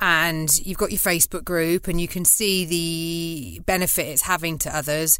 and 0.00 0.54
you've 0.64 0.78
got 0.78 0.90
your 0.90 1.00
Facebook 1.00 1.44
group 1.44 1.88
and 1.88 2.00
you 2.00 2.08
can 2.08 2.24
see 2.24 2.64
the 2.64 3.60
benefit 3.60 4.06
it's 4.06 4.22
having 4.22 4.58
to 4.58 4.76
others 4.76 5.18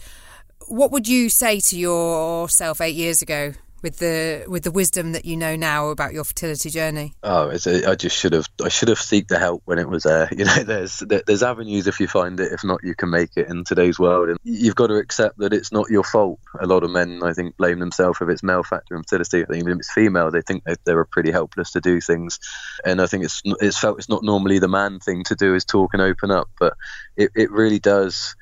what 0.69 0.91
would 0.91 1.09
you 1.09 1.29
say 1.29 1.61
to 1.61 1.79
yourself 1.79 2.81
eight 2.81 2.97
years 2.97 3.23
ago 3.23 3.53
with 3.83 3.99
the 3.99 4.45
with 4.49 4.65
the 4.65 4.71
wisdom 4.71 5.13
that 5.13 5.25
you 5.25 5.37
know 5.37 5.55
now 5.55 5.89
about 5.89 6.13
your 6.13 6.25
fertility 6.25 6.71
journey? 6.71 7.15
Oh, 7.23 7.51
a, 7.51 7.87
I 7.87 7.95
just 7.95 8.17
should 8.17 8.33
have 8.33 8.49
I 8.65 8.69
should 8.69 8.89
have 8.89 8.99
seeked 8.99 9.29
the 9.29 9.39
help 9.39 9.63
when 9.65 9.79
it 9.79 9.89
was 9.89 10.05
there. 10.05 10.25
Uh, 10.25 10.29
you 10.37 10.45
know, 10.45 10.63
there's 10.65 10.99
there's 11.01 11.43
avenues 11.43 11.87
if 11.87 12.01
you 12.01 12.09
find 12.09 12.41
it. 12.41 12.53
If 12.53 12.65
not, 12.65 12.81
you 12.83 12.95
can 12.95 13.11
make 13.11 13.37
it 13.37 13.49
in 13.49 13.65
today's 13.65 13.99
world, 13.99 14.29
and 14.29 14.39
you've 14.43 14.75
got 14.75 14.89
to 14.89 14.97
accept 14.97 15.39
that 15.39 15.53
it's 15.53 15.73
not 15.73 15.91
your 15.91 16.05
fault. 16.05 16.41
A 16.59 16.67
lot 16.67 16.83
of 16.83 16.91
men, 16.91 17.23
I 17.23 17.33
think, 17.33 17.57
blame 17.57 17.79
themselves 17.79 18.19
if 18.21 18.29
it's 18.29 18.43
male 18.43 18.63
factor 18.63 18.97
infertility. 18.97 19.45
I 19.45 19.47
think 19.47 19.69
if 19.69 19.77
it's 19.77 19.93
female, 19.93 20.31
they 20.31 20.43
think 20.43 20.65
they 20.65 20.75
they're 20.85 21.05
pretty 21.05 21.31
helpless 21.31 21.73
to 21.73 21.81
do 21.81 22.01
things, 22.01 22.41
and 22.85 23.01
I 23.01 23.07
think 23.07 23.25
it's 23.25 23.43
it's 23.61 23.79
felt 23.79 23.99
it's 23.99 24.09
not 24.09 24.25
normally 24.25 24.59
the 24.59 24.69
man 24.69 25.01
thing 25.01 25.25
to 25.25 25.37
do 25.37 25.55
is 25.55 25.65
talk 25.65 25.95
and 25.95 26.03
open 26.03 26.31
up, 26.31 26.49
but 26.59 26.75
it 27.17 27.31
it 27.35 27.51
really 27.51 27.79
does 27.79 28.35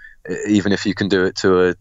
even 0.48 0.72
if 0.72 0.86
you 0.86 0.94
can 0.94 1.08
do 1.08 1.26
it 1.26 1.36
to 1.36 1.68
a 1.68 1.74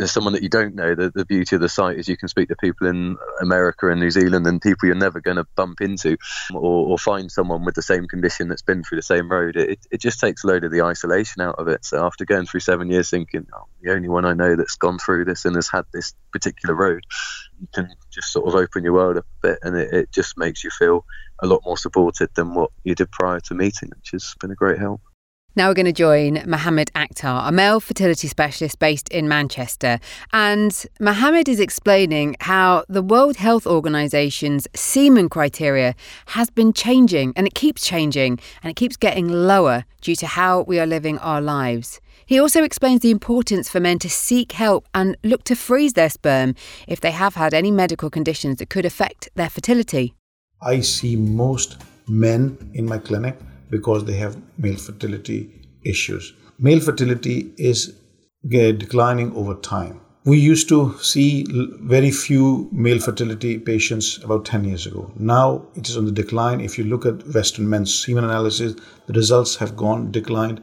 as 0.00 0.10
someone 0.12 0.32
that 0.32 0.42
you 0.42 0.48
don't 0.48 0.74
know, 0.74 0.94
the, 0.94 1.10
the 1.10 1.24
beauty 1.24 1.56
of 1.56 1.62
the 1.62 1.68
site 1.68 1.98
is 1.98 2.08
you 2.08 2.16
can 2.16 2.28
speak 2.28 2.48
to 2.48 2.56
people 2.56 2.86
in 2.86 3.16
America 3.40 3.88
and 3.88 4.00
New 4.00 4.10
Zealand 4.10 4.46
and 4.46 4.60
people 4.60 4.86
you're 4.86 4.96
never 4.96 5.20
going 5.20 5.36
to 5.36 5.46
bump 5.56 5.80
into 5.80 6.16
or, 6.52 6.88
or, 6.88 6.98
find 6.98 7.30
someone 7.30 7.64
with 7.64 7.74
the 7.74 7.82
same 7.82 8.06
condition 8.06 8.48
that's 8.48 8.62
been 8.62 8.82
through 8.82 8.98
the 8.98 9.02
same 9.02 9.30
road. 9.30 9.56
It, 9.56 9.78
it 9.90 10.00
just 10.00 10.20
takes 10.20 10.44
a 10.44 10.46
load 10.46 10.64
of 10.64 10.72
the 10.72 10.82
isolation 10.82 11.42
out 11.42 11.56
of 11.58 11.68
it. 11.68 11.84
So 11.84 12.04
after 12.04 12.24
going 12.24 12.46
through 12.46 12.60
seven 12.60 12.90
years 12.90 13.10
thinking, 13.10 13.46
oh, 13.54 13.66
the 13.80 13.92
only 13.92 14.08
one 14.08 14.24
I 14.24 14.34
know 14.34 14.56
that's 14.56 14.76
gone 14.76 14.98
through 14.98 15.24
this 15.24 15.44
and 15.44 15.54
has 15.56 15.68
had 15.68 15.84
this 15.92 16.14
particular 16.32 16.74
road, 16.74 17.04
you 17.60 17.68
can 17.74 17.88
just 18.10 18.32
sort 18.32 18.48
of 18.48 18.54
open 18.54 18.84
your 18.84 18.94
world 18.94 19.16
up 19.16 19.26
a 19.42 19.48
bit 19.48 19.58
and 19.62 19.76
it, 19.76 19.92
it 19.92 20.12
just 20.12 20.36
makes 20.36 20.64
you 20.64 20.70
feel 20.70 21.04
a 21.40 21.46
lot 21.46 21.62
more 21.64 21.78
supported 21.78 22.30
than 22.34 22.54
what 22.54 22.70
you 22.84 22.94
did 22.94 23.10
prior 23.10 23.40
to 23.40 23.54
meeting, 23.54 23.90
which 23.96 24.10
has 24.12 24.34
been 24.40 24.50
a 24.50 24.56
great 24.56 24.78
help. 24.78 25.00
Now 25.58 25.66
we're 25.66 25.74
going 25.74 25.86
to 25.86 25.92
join 25.92 26.34
Muhammed 26.46 26.92
Akhtar, 26.94 27.48
a 27.48 27.50
male 27.50 27.80
fertility 27.80 28.28
specialist 28.28 28.78
based 28.78 29.08
in 29.08 29.26
Manchester. 29.26 29.98
And 30.32 30.86
Muhammed 31.00 31.48
is 31.48 31.58
explaining 31.58 32.36
how 32.38 32.84
the 32.88 33.02
World 33.02 33.38
Health 33.38 33.66
Organization's 33.66 34.68
semen 34.76 35.28
criteria 35.28 35.96
has 36.26 36.48
been 36.48 36.72
changing 36.72 37.32
and 37.34 37.44
it 37.44 37.54
keeps 37.54 37.84
changing 37.84 38.38
and 38.62 38.70
it 38.70 38.76
keeps 38.76 38.96
getting 38.96 39.26
lower 39.26 39.84
due 40.00 40.14
to 40.14 40.28
how 40.28 40.62
we 40.62 40.78
are 40.78 40.86
living 40.86 41.18
our 41.18 41.40
lives. 41.40 42.00
He 42.24 42.38
also 42.38 42.62
explains 42.62 43.00
the 43.00 43.10
importance 43.10 43.68
for 43.68 43.80
men 43.80 43.98
to 43.98 44.08
seek 44.08 44.52
help 44.52 44.86
and 44.94 45.16
look 45.24 45.42
to 45.42 45.56
freeze 45.56 45.94
their 45.94 46.08
sperm 46.08 46.54
if 46.86 47.00
they 47.00 47.10
have 47.10 47.34
had 47.34 47.52
any 47.52 47.72
medical 47.72 48.10
conditions 48.10 48.58
that 48.58 48.70
could 48.70 48.86
affect 48.86 49.28
their 49.34 49.50
fertility. 49.50 50.14
I 50.62 50.82
see 50.82 51.16
most 51.16 51.78
men 52.06 52.70
in 52.74 52.86
my 52.86 52.98
clinic 52.98 53.36
because 53.70 54.04
they 54.04 54.16
have 54.16 54.40
male 54.58 54.76
fertility 54.76 55.50
issues. 55.84 56.32
Male 56.58 56.80
fertility 56.80 57.52
is 57.56 57.94
uh, 58.44 58.72
declining 58.72 59.34
over 59.34 59.54
time. 59.54 60.00
We 60.24 60.38
used 60.38 60.68
to 60.68 60.98
see 60.98 61.46
very 61.80 62.10
few 62.10 62.68
male 62.70 62.98
fertility 62.98 63.58
patients 63.58 64.22
about 64.22 64.44
10 64.44 64.64
years 64.64 64.86
ago. 64.86 65.10
Now 65.16 65.66
it 65.74 65.88
is 65.88 65.96
on 65.96 66.04
the 66.04 66.12
decline. 66.12 66.60
If 66.60 66.76
you 66.76 66.84
look 66.84 67.06
at 67.06 67.26
Western 67.28 67.68
men's 67.68 67.94
semen 67.94 68.24
analysis, 68.24 68.74
the 69.06 69.12
results 69.14 69.56
have 69.56 69.76
gone 69.76 70.10
declined 70.10 70.60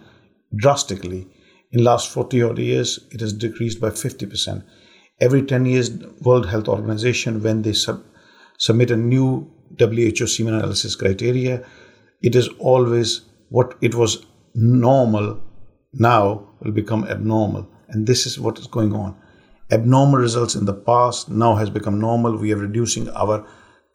drastically. 0.55 1.27
In 1.71 1.83
last 1.83 2.09
40 2.09 2.43
odd 2.43 2.59
years, 2.59 2.99
it 3.11 3.21
has 3.21 3.33
decreased 3.33 3.81
by 3.81 3.89
50%. 3.89 4.63
Every 5.19 5.41
10 5.41 5.65
years, 5.65 5.89
World 6.21 6.47
Health 6.47 6.67
Organization, 6.67 7.41
when 7.41 7.61
they 7.61 7.73
sub- 7.73 8.03
submit 8.57 8.91
a 8.91 8.97
new 8.97 9.51
WHO 9.79 10.27
semen 10.27 10.53
analysis 10.53 10.95
criteria, 10.95 11.65
it 12.25 12.35
is 12.35 12.49
always 12.57 13.21
what 13.49 13.75
it 13.81 13.93
was 13.93 14.25
normal 14.55 15.39
now 15.93 16.49
will 16.61 16.71
become 16.71 17.05
abnormal. 17.07 17.67
And 17.89 18.07
this 18.07 18.25
is 18.25 18.39
what 18.39 18.57
is 18.57 18.67
going 18.67 18.93
on. 18.93 19.15
Abnormal 19.71 20.19
results 20.19 20.55
in 20.55 20.65
the 20.65 20.73
past 20.73 21.29
now 21.29 21.55
has 21.55 21.69
become 21.69 21.99
normal. 21.99 22.35
We 22.35 22.51
are 22.53 22.57
reducing 22.57 23.09
our 23.09 23.45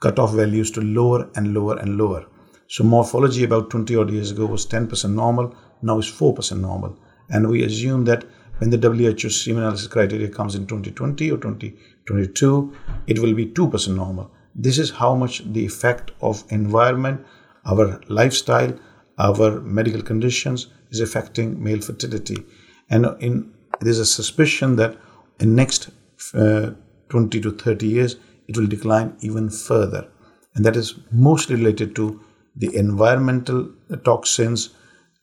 cutoff 0.00 0.32
values 0.32 0.70
to 0.72 0.80
lower 0.80 1.28
and 1.34 1.52
lower 1.52 1.76
and 1.78 1.99
lower. 1.99 2.25
So 2.68 2.84
morphology 2.84 3.42
about 3.42 3.68
20 3.70 3.96
odd 3.96 4.10
years 4.10 4.30
ago 4.30 4.46
was 4.46 4.64
10% 4.64 5.12
normal, 5.12 5.52
now 5.82 5.99
is 5.99 6.06
4% 6.06 6.60
normal. 6.60 6.96
And 7.30 7.50
we 7.50 7.64
assume 7.64 8.04
that 8.04 8.25
when 8.58 8.70
the 8.70 8.78
WHO 8.78 9.28
semen 9.28 9.64
analysis 9.64 9.88
criteria 9.88 10.28
comes 10.28 10.54
in 10.54 10.68
2020 10.68 11.30
or 11.32 11.37
2022, 11.37 12.72
it 13.08 13.18
will 13.18 13.34
be 13.34 13.46
2% 13.46 13.96
normal. 13.96 14.30
This 14.54 14.78
is 14.78 14.90
how 14.90 15.16
much 15.16 15.42
the 15.52 15.64
effect 15.64 16.12
of 16.20 16.44
environment 16.50 17.26
our 17.64 18.00
lifestyle, 18.08 18.78
our 19.18 19.60
medical 19.60 20.02
conditions 20.02 20.68
is 20.90 21.00
affecting 21.00 21.62
male 21.62 21.80
fertility. 21.80 22.44
And 22.88 23.06
in, 23.20 23.52
there's 23.80 23.98
a 23.98 24.06
suspicion 24.06 24.76
that 24.76 24.96
in 25.38 25.54
next 25.54 25.90
uh, 26.34 26.70
20 27.08 27.40
to 27.40 27.50
30 27.52 27.86
years, 27.86 28.16
it 28.48 28.56
will 28.56 28.66
decline 28.66 29.16
even 29.20 29.50
further. 29.50 30.08
And 30.54 30.64
that 30.64 30.76
is 30.76 30.94
mostly 31.12 31.56
related 31.56 31.94
to 31.96 32.20
the 32.56 32.74
environmental 32.74 33.70
toxins, 34.04 34.70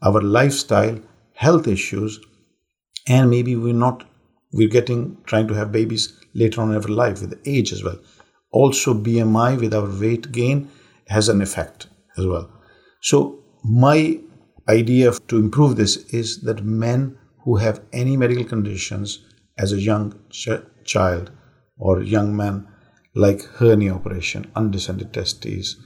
our 0.02 0.22
lifestyle, 0.22 1.00
health 1.34 1.68
issues, 1.68 2.20
and 3.08 3.30
maybe 3.30 3.56
we're 3.56 3.74
not, 3.74 4.06
we're 4.54 4.70
getting, 4.70 5.18
trying 5.26 5.48
to 5.48 5.54
have 5.54 5.72
babies 5.72 6.14
later 6.34 6.62
on 6.62 6.72
in 6.72 6.76
our 6.76 6.82
life 6.88 7.22
with 7.22 7.40
age 7.46 7.74
as 7.74 7.84
well. 7.84 8.00
Also, 8.52 8.94
BMI 8.94 9.60
with 9.60 9.74
our 9.74 9.90
weight 10.00 10.32
gain 10.32 10.70
has 11.08 11.30
an 11.30 11.42
effect 11.42 11.88
as 12.18 12.26
well. 12.26 12.50
So, 13.02 13.44
my 13.64 14.20
idea 14.70 15.12
to 15.12 15.38
improve 15.38 15.76
this 15.76 15.98
is 16.14 16.42
that 16.42 16.64
men 16.64 17.18
who 17.44 17.58
have 17.58 17.82
any 17.94 18.18
medical 18.18 18.44
conditions 18.44 19.26
as 19.58 19.72
a 19.72 19.80
young 19.80 20.14
ch- 20.30 20.50
child 20.84 21.32
or 21.78 22.02
young 22.02 22.36
man, 22.36 22.68
like 23.16 23.42
hernia 23.60 23.94
operation, 23.94 24.52
undescended 24.56 25.14
testes, 25.14 25.78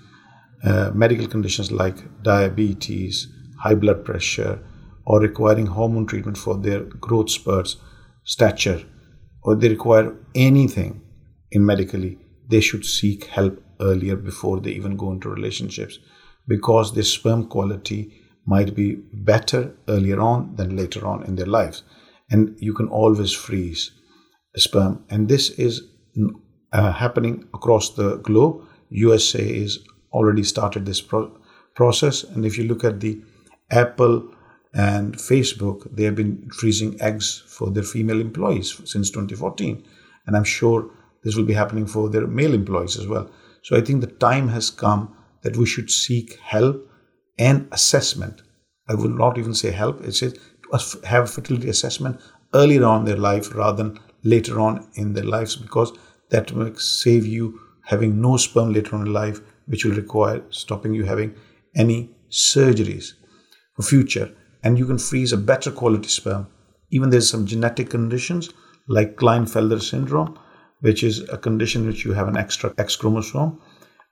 uh, 0.64 0.92
medical 0.94 1.28
conditions 1.28 1.72
like 1.72 2.24
diabetes, 2.24 3.28
high 3.60 3.76
blood 3.76 4.04
pressure, 4.04 4.60
or 5.06 5.20
requiring 5.20 5.66
hormone 5.66 6.06
treatment 6.06 6.38
for 6.38 6.58
their 6.58 6.82
growth 6.82 7.30
spurts, 7.30 7.78
stature, 8.24 8.84
or 9.44 9.56
they 9.56 9.70
require 9.70 10.16
anything 10.36 11.02
in 11.52 11.66
medically, 11.66 12.18
they 12.48 12.62
should 12.62 12.86
seek 12.86 13.26
help 13.26 13.62
earlier 13.80 14.16
before 14.16 14.60
they 14.60 14.72
even 14.72 14.96
go 14.96 15.12
into 15.12 15.30
relationships 15.30 16.00
because 16.48 16.94
their 16.94 17.04
sperm 17.04 17.48
quality 17.48 18.22
might 18.46 18.76
be 18.76 18.96
better 19.14 19.76
earlier 19.88 20.20
on 20.20 20.56
than 20.56 20.76
later 20.76 21.06
on 21.06 21.24
in 21.24 21.36
their 21.36 21.46
lives. 21.46 21.84
And 22.30 22.56
you 22.60 22.74
can 22.74 22.88
always 22.88 23.32
freeze 23.32 23.92
sperm. 24.56 25.04
And 25.10 25.28
this 25.28 25.50
is 25.52 25.82
uh, 26.74 26.92
happening 26.92 27.48
across 27.54 27.96
the 27.96 28.18
globe. 28.18 28.66
USA 28.90 29.44
is 29.44 29.80
already 30.12 30.44
started 30.44 30.86
this 30.86 31.02
pro- 31.02 31.32
process. 31.76 32.24
And 32.24 32.46
if 32.46 32.58
you 32.58 32.66
look 32.66 32.84
at 32.84 33.00
the 33.00 33.22
Apple 33.70 34.34
and 34.74 35.16
Facebook, 35.18 35.94
they 35.96 36.04
have 36.04 36.16
been 36.16 36.50
freezing 36.52 37.00
eggs 37.02 37.44
for 37.48 37.70
their 37.70 37.84
female 37.84 38.20
employees 38.20 38.82
since 38.86 39.10
2014. 39.12 39.86
And 40.28 40.36
I'm 40.36 40.44
sure 40.44 40.90
this 41.24 41.36
will 41.36 41.46
be 41.46 41.54
happening 41.54 41.86
for 41.86 42.10
their 42.10 42.28
male 42.28 42.54
employees 42.54 42.98
as 42.98 43.08
well. 43.08 43.30
So 43.64 43.78
I 43.78 43.82
think 43.82 44.02
the 44.02 44.08
time 44.08 44.48
has 44.50 44.70
come 44.70 45.16
that 45.44 45.58
we 45.58 45.66
should 45.66 45.90
seek 45.90 46.40
help 46.40 46.88
and 47.38 47.68
assessment. 47.72 48.42
I 48.88 48.96
will 48.96 49.10
not 49.10 49.38
even 49.38 49.54
say 49.54 49.72
help, 49.72 50.04
it 50.04 50.14
says 50.14 50.34
to 50.34 51.08
have 51.08 51.30
fertility 51.30 51.70
assessment 51.70 52.20
earlier 52.54 52.86
on 52.86 53.02
in 53.02 53.06
their 53.06 53.18
life 53.18 53.54
rather 53.56 53.84
than 53.84 54.00
later 54.24 54.60
on 54.60 54.88
in 54.96 55.14
their 55.14 55.24
lives 55.24 55.56
because 55.56 55.92
that 56.30 56.52
will 56.52 56.74
save 56.76 57.26
you 57.26 57.60
having 57.86 58.22
no 58.22 58.38
sperm 58.38 58.74
later 58.74 58.96
on 58.96 59.08
in 59.08 59.14
life, 59.14 59.42
which 59.68 59.86
will 59.86 59.96
require 59.96 60.42
stopping 60.50 60.94
you 60.94 61.04
having 61.04 61.36
any 61.76 62.10
surgeries 62.30 63.14
for 63.76 63.84
future. 63.84 64.32
And 64.64 64.78
you 64.78 64.86
can 64.86 64.98
freeze 64.98 65.34
a 65.34 65.38
better 65.38 65.72
quality 65.72 66.08
sperm. 66.08 66.48
Even 66.92 67.10
there's 67.10 67.30
some 67.30 67.46
genetic 67.46 67.90
conditions 67.90 68.50
like 68.88 69.16
Klinefelter 69.16 69.82
syndrome, 69.82 70.38
which 70.82 71.04
is 71.04 71.28
a 71.30 71.38
condition 71.38 71.86
which 71.86 72.06
you 72.06 72.14
have 72.14 72.28
an 72.28 72.38
extra 72.38 72.74
X 72.78 72.96
chromosome. 72.96 73.60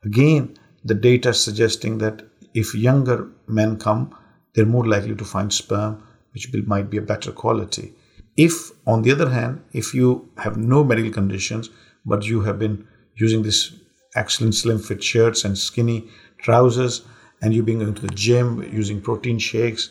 Again, 0.04 0.56
the 0.84 0.94
data 0.94 1.34
suggesting 1.34 1.98
that 2.00 2.24
if 2.54 2.74
younger 2.74 3.30
men 3.48 3.78
come, 3.78 4.16
they're 4.54 4.66
more 4.66 4.88
likely 4.88 5.16
to 5.16 5.26
find 5.26 5.54
sperm 5.54 6.04
which 6.34 6.54
might 6.66 6.90
be 6.90 6.98
a 6.98 7.02
better 7.02 7.32
quality. 7.32 7.94
If, 8.38 8.72
on 8.86 9.02
the 9.02 9.12
other 9.12 9.30
hand, 9.30 9.64
if 9.74 9.94
you 9.94 10.30
have 10.38 10.58
no 10.58 10.84
medical 10.84 11.12
conditions, 11.12 11.70
but 12.06 12.26
you 12.26 12.42
have 12.42 12.60
been 12.60 12.88
using 13.16 13.44
this 13.44 13.74
excellent 14.16 14.56
slim 14.56 14.80
fit 14.80 15.04
shirts 15.04 15.44
and 15.44 15.58
skinny 15.58 16.08
trousers, 16.38 17.02
and 17.42 17.54
you've 17.54 17.66
been 17.66 17.80
going 17.80 17.94
to 17.94 18.02
the 18.02 18.16
gym 18.16 18.64
using 18.72 19.02
protein 19.02 19.40
shakes 19.40 19.90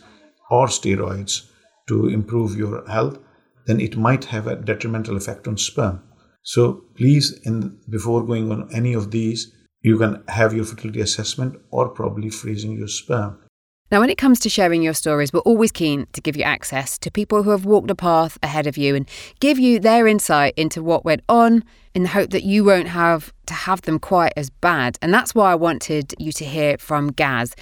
or 0.51 0.67
steroids 0.67 1.51
to 1.89 2.09
improve 2.09 2.57
your 2.57 2.89
health, 2.89 3.19
then 3.67 3.81
it 3.81 3.97
might 3.97 4.25
have 4.27 4.47
a 4.47 4.57
detrimental 4.57 5.17
effect 5.17 5.47
on 5.47 5.57
sperm. 5.57 6.03
So 6.43 6.85
please, 6.95 7.39
in 7.45 7.79
before 7.91 8.25
going 8.25 8.51
on 8.51 8.69
any 8.73 8.95
of 8.95 9.11
these, 9.11 9.53
you 9.81 9.99
can 9.99 10.23
have 10.29 10.53
your 10.55 10.65
fertility 10.65 11.01
assessment 11.01 11.61
or 11.71 11.89
probably 11.89 12.31
freezing 12.31 12.73
your 12.73 12.89
sperm. 12.89 13.39
Now, 13.91 14.01
when 14.01 14.11
it 14.11 14.19
comes 14.19 14.39
to 14.41 14.51
sharing 14.51 14.83
your 14.83 14.93
stories, 14.93 15.33
we're 15.33 15.41
always 15.41 15.73
keen 15.73 16.07
to 16.13 16.21
give 16.21 16.37
you 16.37 16.43
access 16.43 16.99
to 16.99 17.11
people 17.11 17.43
who 17.43 17.51
have 17.51 17.65
walked 17.65 17.91
a 17.91 17.95
path 17.95 18.37
ahead 18.43 18.67
of 18.67 18.77
you 18.77 18.95
and 18.95 19.09
give 19.41 19.59
you 19.59 19.81
their 19.81 20.07
insight 20.07 20.53
into 20.59 20.83
what 20.83 21.07
went 21.07 21.23
on 21.27 21.65
in 21.95 22.03
the 22.03 22.09
hope 22.09 22.31
that 22.31 22.45
you 22.45 22.65
won't 22.65 22.89
have 22.89 23.33
to 23.47 23.55
have 23.55 23.83
them 23.83 23.99
quite 23.99 24.33
as 24.37 24.51
bad. 24.51 24.99
And 25.03 25.13
that's 25.13 25.35
why 25.35 25.53
I 25.53 25.55
wanted 25.55 26.15
you 26.19 26.33
to 26.33 26.45
hear 26.45 26.79
from 26.79 27.09
Gaz. 27.13 27.55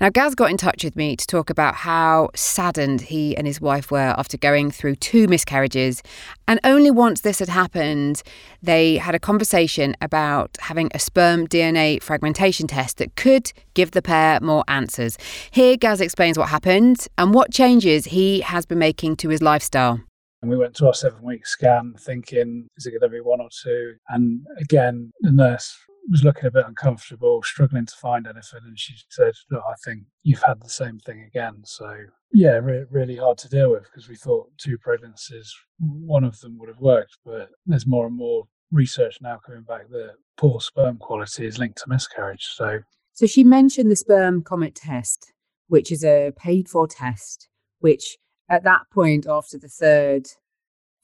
Now, 0.00 0.10
Gaz 0.10 0.34
got 0.34 0.50
in 0.50 0.56
touch 0.56 0.84
with 0.84 0.96
me 0.96 1.16
to 1.16 1.26
talk 1.26 1.50
about 1.50 1.74
how 1.74 2.30
saddened 2.34 3.00
he 3.00 3.36
and 3.36 3.46
his 3.46 3.60
wife 3.60 3.90
were 3.90 4.14
after 4.18 4.36
going 4.36 4.70
through 4.70 4.96
two 4.96 5.26
miscarriages. 5.28 6.02
And 6.46 6.60
only 6.62 6.90
once 6.90 7.22
this 7.22 7.38
had 7.38 7.48
happened, 7.48 8.22
they 8.62 8.98
had 8.98 9.14
a 9.14 9.18
conversation 9.18 9.96
about 10.00 10.56
having 10.60 10.90
a 10.94 10.98
sperm 10.98 11.46
DNA 11.46 12.02
fragmentation 12.02 12.66
test 12.66 12.98
that 12.98 13.16
could 13.16 13.52
give 13.74 13.92
the 13.92 14.02
pair 14.02 14.40
more 14.40 14.64
answers. 14.68 15.16
Here, 15.50 15.76
Gaz 15.76 16.00
explains 16.00 16.38
what 16.38 16.48
happened 16.48 17.06
and 17.16 17.34
what 17.34 17.50
changes 17.50 18.06
he 18.06 18.40
has 18.40 18.66
been 18.66 18.78
making 18.78 19.16
to 19.16 19.30
his 19.30 19.42
lifestyle. 19.42 20.00
And 20.42 20.50
we 20.50 20.56
went 20.56 20.74
to 20.76 20.86
our 20.86 20.94
seven 20.94 21.22
week 21.22 21.46
scan 21.46 21.94
thinking, 21.98 22.68
is 22.76 22.86
it 22.86 22.92
going 22.92 23.02
to 23.02 23.08
be 23.08 23.20
one 23.20 23.40
or 23.40 23.48
two? 23.62 23.94
And 24.08 24.46
again, 24.58 25.12
the 25.20 25.32
nurse 25.32 25.76
was 26.10 26.24
looking 26.24 26.46
a 26.46 26.50
bit 26.50 26.64
uncomfortable, 26.66 27.42
struggling 27.42 27.84
to 27.86 27.94
find 27.96 28.26
anything. 28.26 28.60
And 28.64 28.78
she 28.78 28.94
said, 29.10 29.34
Look, 29.50 29.62
I 29.68 29.74
think 29.84 30.04
you've 30.22 30.42
had 30.42 30.62
the 30.62 30.70
same 30.70 30.98
thing 30.98 31.22
again. 31.26 31.62
So, 31.64 31.94
yeah, 32.32 32.52
re- 32.52 32.86
really 32.90 33.16
hard 33.16 33.38
to 33.38 33.48
deal 33.48 33.70
with 33.70 33.84
because 33.84 34.08
we 34.08 34.16
thought 34.16 34.50
two 34.56 34.78
pregnancies, 34.78 35.54
one 35.78 36.24
of 36.24 36.40
them 36.40 36.58
would 36.58 36.68
have 36.68 36.80
worked. 36.80 37.18
But 37.24 37.50
there's 37.66 37.86
more 37.86 38.06
and 38.06 38.16
more 38.16 38.44
research 38.72 39.18
now 39.20 39.40
coming 39.44 39.62
back 39.62 39.88
that 39.90 40.14
poor 40.38 40.60
sperm 40.60 40.96
quality 40.96 41.46
is 41.46 41.58
linked 41.58 41.78
to 41.78 41.88
miscarriage. 41.88 42.48
So, 42.54 42.78
so 43.12 43.26
she 43.26 43.44
mentioned 43.44 43.90
the 43.90 43.96
sperm 43.96 44.42
comet 44.42 44.74
test, 44.74 45.32
which 45.68 45.92
is 45.92 46.02
a 46.02 46.32
paid 46.38 46.68
for 46.68 46.86
test 46.86 47.50
which 47.80 48.16
at 48.50 48.64
that 48.64 48.90
point, 48.92 49.26
after 49.26 49.56
the 49.56 49.68
third 49.68 50.26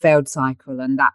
failed 0.00 0.28
cycle 0.28 0.80
and 0.80 0.98
that 0.98 1.14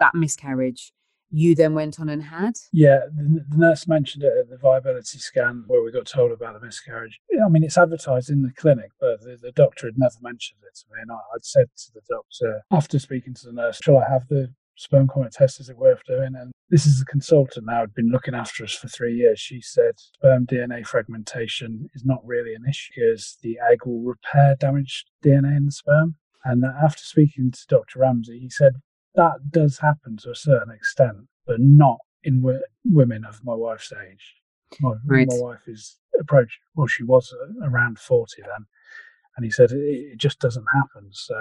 that 0.00 0.14
miscarriage, 0.14 0.92
you 1.30 1.54
then 1.54 1.74
went 1.74 1.98
on 1.98 2.08
and 2.08 2.24
had? 2.24 2.54
Yeah, 2.72 3.00
the, 3.14 3.44
the, 3.48 3.56
nurse 3.56 3.88
mentioned 3.88 4.24
it 4.24 4.32
at 4.38 4.50
the 4.50 4.58
viability 4.58 5.18
scan 5.18 5.64
where 5.66 5.82
we 5.82 5.90
got 5.90 6.06
told 6.06 6.32
about 6.32 6.54
the 6.60 6.64
miscarriage. 6.64 7.20
I 7.44 7.48
mean, 7.48 7.62
it's 7.62 7.78
advertised 7.78 8.30
in 8.30 8.42
the 8.42 8.52
clinic, 8.56 8.90
but 9.00 9.20
the, 9.20 9.38
the 9.40 9.52
doctor 9.52 9.86
had 9.86 9.98
never 9.98 10.16
mentioned 10.20 10.60
it 10.62 10.76
to 10.78 10.84
me. 10.92 11.00
And 11.00 11.10
I, 11.10 11.18
would 11.32 11.44
said 11.44 11.66
to 11.76 11.92
the 11.94 12.02
doctor 12.08 12.62
after 12.70 12.98
speaking 12.98 13.34
to 13.34 13.46
the 13.46 13.52
nurse, 13.52 13.80
shall 13.82 13.98
I 13.98 14.08
have 14.10 14.28
the 14.28 14.52
sperm 14.76 15.08
comet 15.08 15.32
test? 15.32 15.60
Is 15.60 15.68
it 15.68 15.78
worth 15.78 16.02
doing? 16.06 16.34
And 16.34 16.52
this 16.70 16.86
is 16.86 17.00
a 17.00 17.04
consultant 17.04 17.66
now, 17.66 17.80
had 17.80 17.94
been 17.94 18.10
looking 18.10 18.34
after 18.34 18.64
us 18.64 18.74
for 18.74 18.88
three 18.88 19.14
years. 19.14 19.40
She 19.40 19.60
said 19.60 19.98
sperm 19.98 20.46
DNA 20.46 20.86
fragmentation 20.86 21.88
is 21.94 22.04
not 22.04 22.24
really 22.24 22.54
an 22.54 22.64
issue 22.68 22.92
because 22.96 23.38
the 23.42 23.58
egg 23.70 23.86
will 23.86 24.02
repair 24.02 24.56
damaged 24.58 25.10
DNA 25.24 25.56
in 25.56 25.66
the 25.66 25.72
sperm. 25.72 26.16
And 26.44 26.64
after 26.64 27.02
speaking 27.02 27.50
to 27.52 27.60
Dr. 27.68 28.00
Ramsay, 28.00 28.38
he 28.38 28.50
said 28.50 28.74
that 29.14 29.50
does 29.50 29.78
happen 29.78 30.16
to 30.18 30.30
a 30.30 30.36
certain 30.36 30.72
extent, 30.72 31.28
but 31.46 31.60
not 31.60 31.98
in 32.22 32.40
w- 32.40 32.60
women 32.84 33.24
of 33.24 33.40
my 33.44 33.54
wife's 33.54 33.92
age. 33.92 34.34
My, 34.80 34.94
right. 35.06 35.28
my 35.28 35.38
wife 35.38 35.68
is 35.68 35.98
approached, 36.18 36.58
well, 36.74 36.86
she 36.86 37.04
was 37.04 37.32
around 37.62 37.98
40 37.98 38.42
then. 38.42 38.66
And 39.36 39.44
he 39.44 39.50
said 39.50 39.70
it, 39.70 39.78
it 39.78 40.18
just 40.18 40.40
doesn't 40.40 40.66
happen. 40.72 41.10
So 41.12 41.40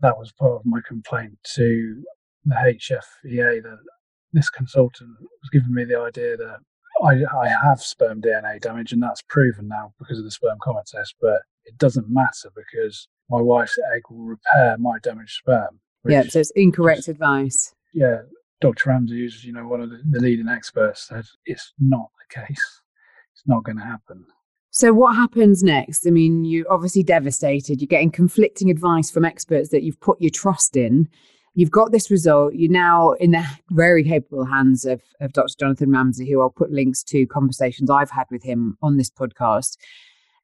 that 0.00 0.18
was 0.18 0.32
part 0.32 0.52
of 0.52 0.62
my 0.64 0.80
complaint 0.86 1.38
to 1.54 2.02
the 2.44 2.54
HFEA 2.54 3.62
that 3.62 3.78
this 4.32 4.50
consultant 4.50 5.10
was 5.20 5.50
giving 5.52 5.72
me 5.72 5.84
the 5.84 5.98
idea 5.98 6.36
that 6.36 6.58
I, 7.02 7.22
I 7.40 7.48
have 7.48 7.80
sperm 7.80 8.20
DNA 8.20 8.60
damage, 8.60 8.92
and 8.92 9.02
that's 9.02 9.22
proven 9.22 9.68
now 9.68 9.92
because 9.98 10.18
of 10.18 10.24
the 10.24 10.30
sperm 10.30 10.58
comet 10.62 10.86
test. 10.86 11.14
But 11.20 11.42
it 11.64 11.76
doesn't 11.78 12.08
matter 12.08 12.50
because 12.54 13.08
my 13.30 13.40
wife's 13.40 13.78
egg 13.94 14.02
will 14.10 14.24
repair 14.24 14.76
my 14.78 14.98
damaged 15.02 15.32
sperm. 15.32 15.80
Yeah, 16.06 16.22
so 16.22 16.40
it's 16.40 16.52
incorrect 16.56 17.08
advice. 17.08 17.74
Yeah, 17.94 18.22
Dr. 18.60 18.90
Ramsay, 18.90 19.18
who's 19.18 19.44
you 19.44 19.52
know 19.52 19.66
one 19.66 19.80
of 19.80 19.90
the, 19.90 20.02
the 20.10 20.20
leading 20.20 20.48
experts, 20.48 21.08
said 21.08 21.24
it's 21.46 21.72
not 21.78 22.10
the 22.18 22.40
case. 22.40 22.80
It's 23.32 23.42
not 23.46 23.64
going 23.64 23.78
to 23.78 23.84
happen. 23.84 24.24
So 24.70 24.92
what 24.92 25.14
happens 25.14 25.62
next? 25.62 26.06
I 26.06 26.10
mean, 26.10 26.44
you're 26.46 26.70
obviously 26.72 27.02
devastated. 27.02 27.80
You're 27.80 27.86
getting 27.86 28.10
conflicting 28.10 28.70
advice 28.70 29.10
from 29.10 29.24
experts 29.24 29.68
that 29.68 29.82
you've 29.82 30.00
put 30.00 30.20
your 30.20 30.30
trust 30.30 30.76
in. 30.76 31.08
You've 31.54 31.70
got 31.70 31.92
this 31.92 32.10
result. 32.10 32.54
You're 32.54 32.70
now 32.70 33.12
in 33.12 33.32
the 33.32 33.44
very 33.70 34.02
capable 34.02 34.46
hands 34.46 34.84
of, 34.84 35.02
of 35.20 35.32
Dr. 35.32 35.54
Jonathan 35.58 35.90
Ramsay, 35.90 36.30
who 36.30 36.40
I'll 36.40 36.50
put 36.50 36.70
links 36.70 37.02
to 37.04 37.26
conversations 37.26 37.90
I've 37.90 38.10
had 38.10 38.26
with 38.30 38.42
him 38.42 38.78
on 38.82 38.96
this 38.96 39.10
podcast. 39.10 39.76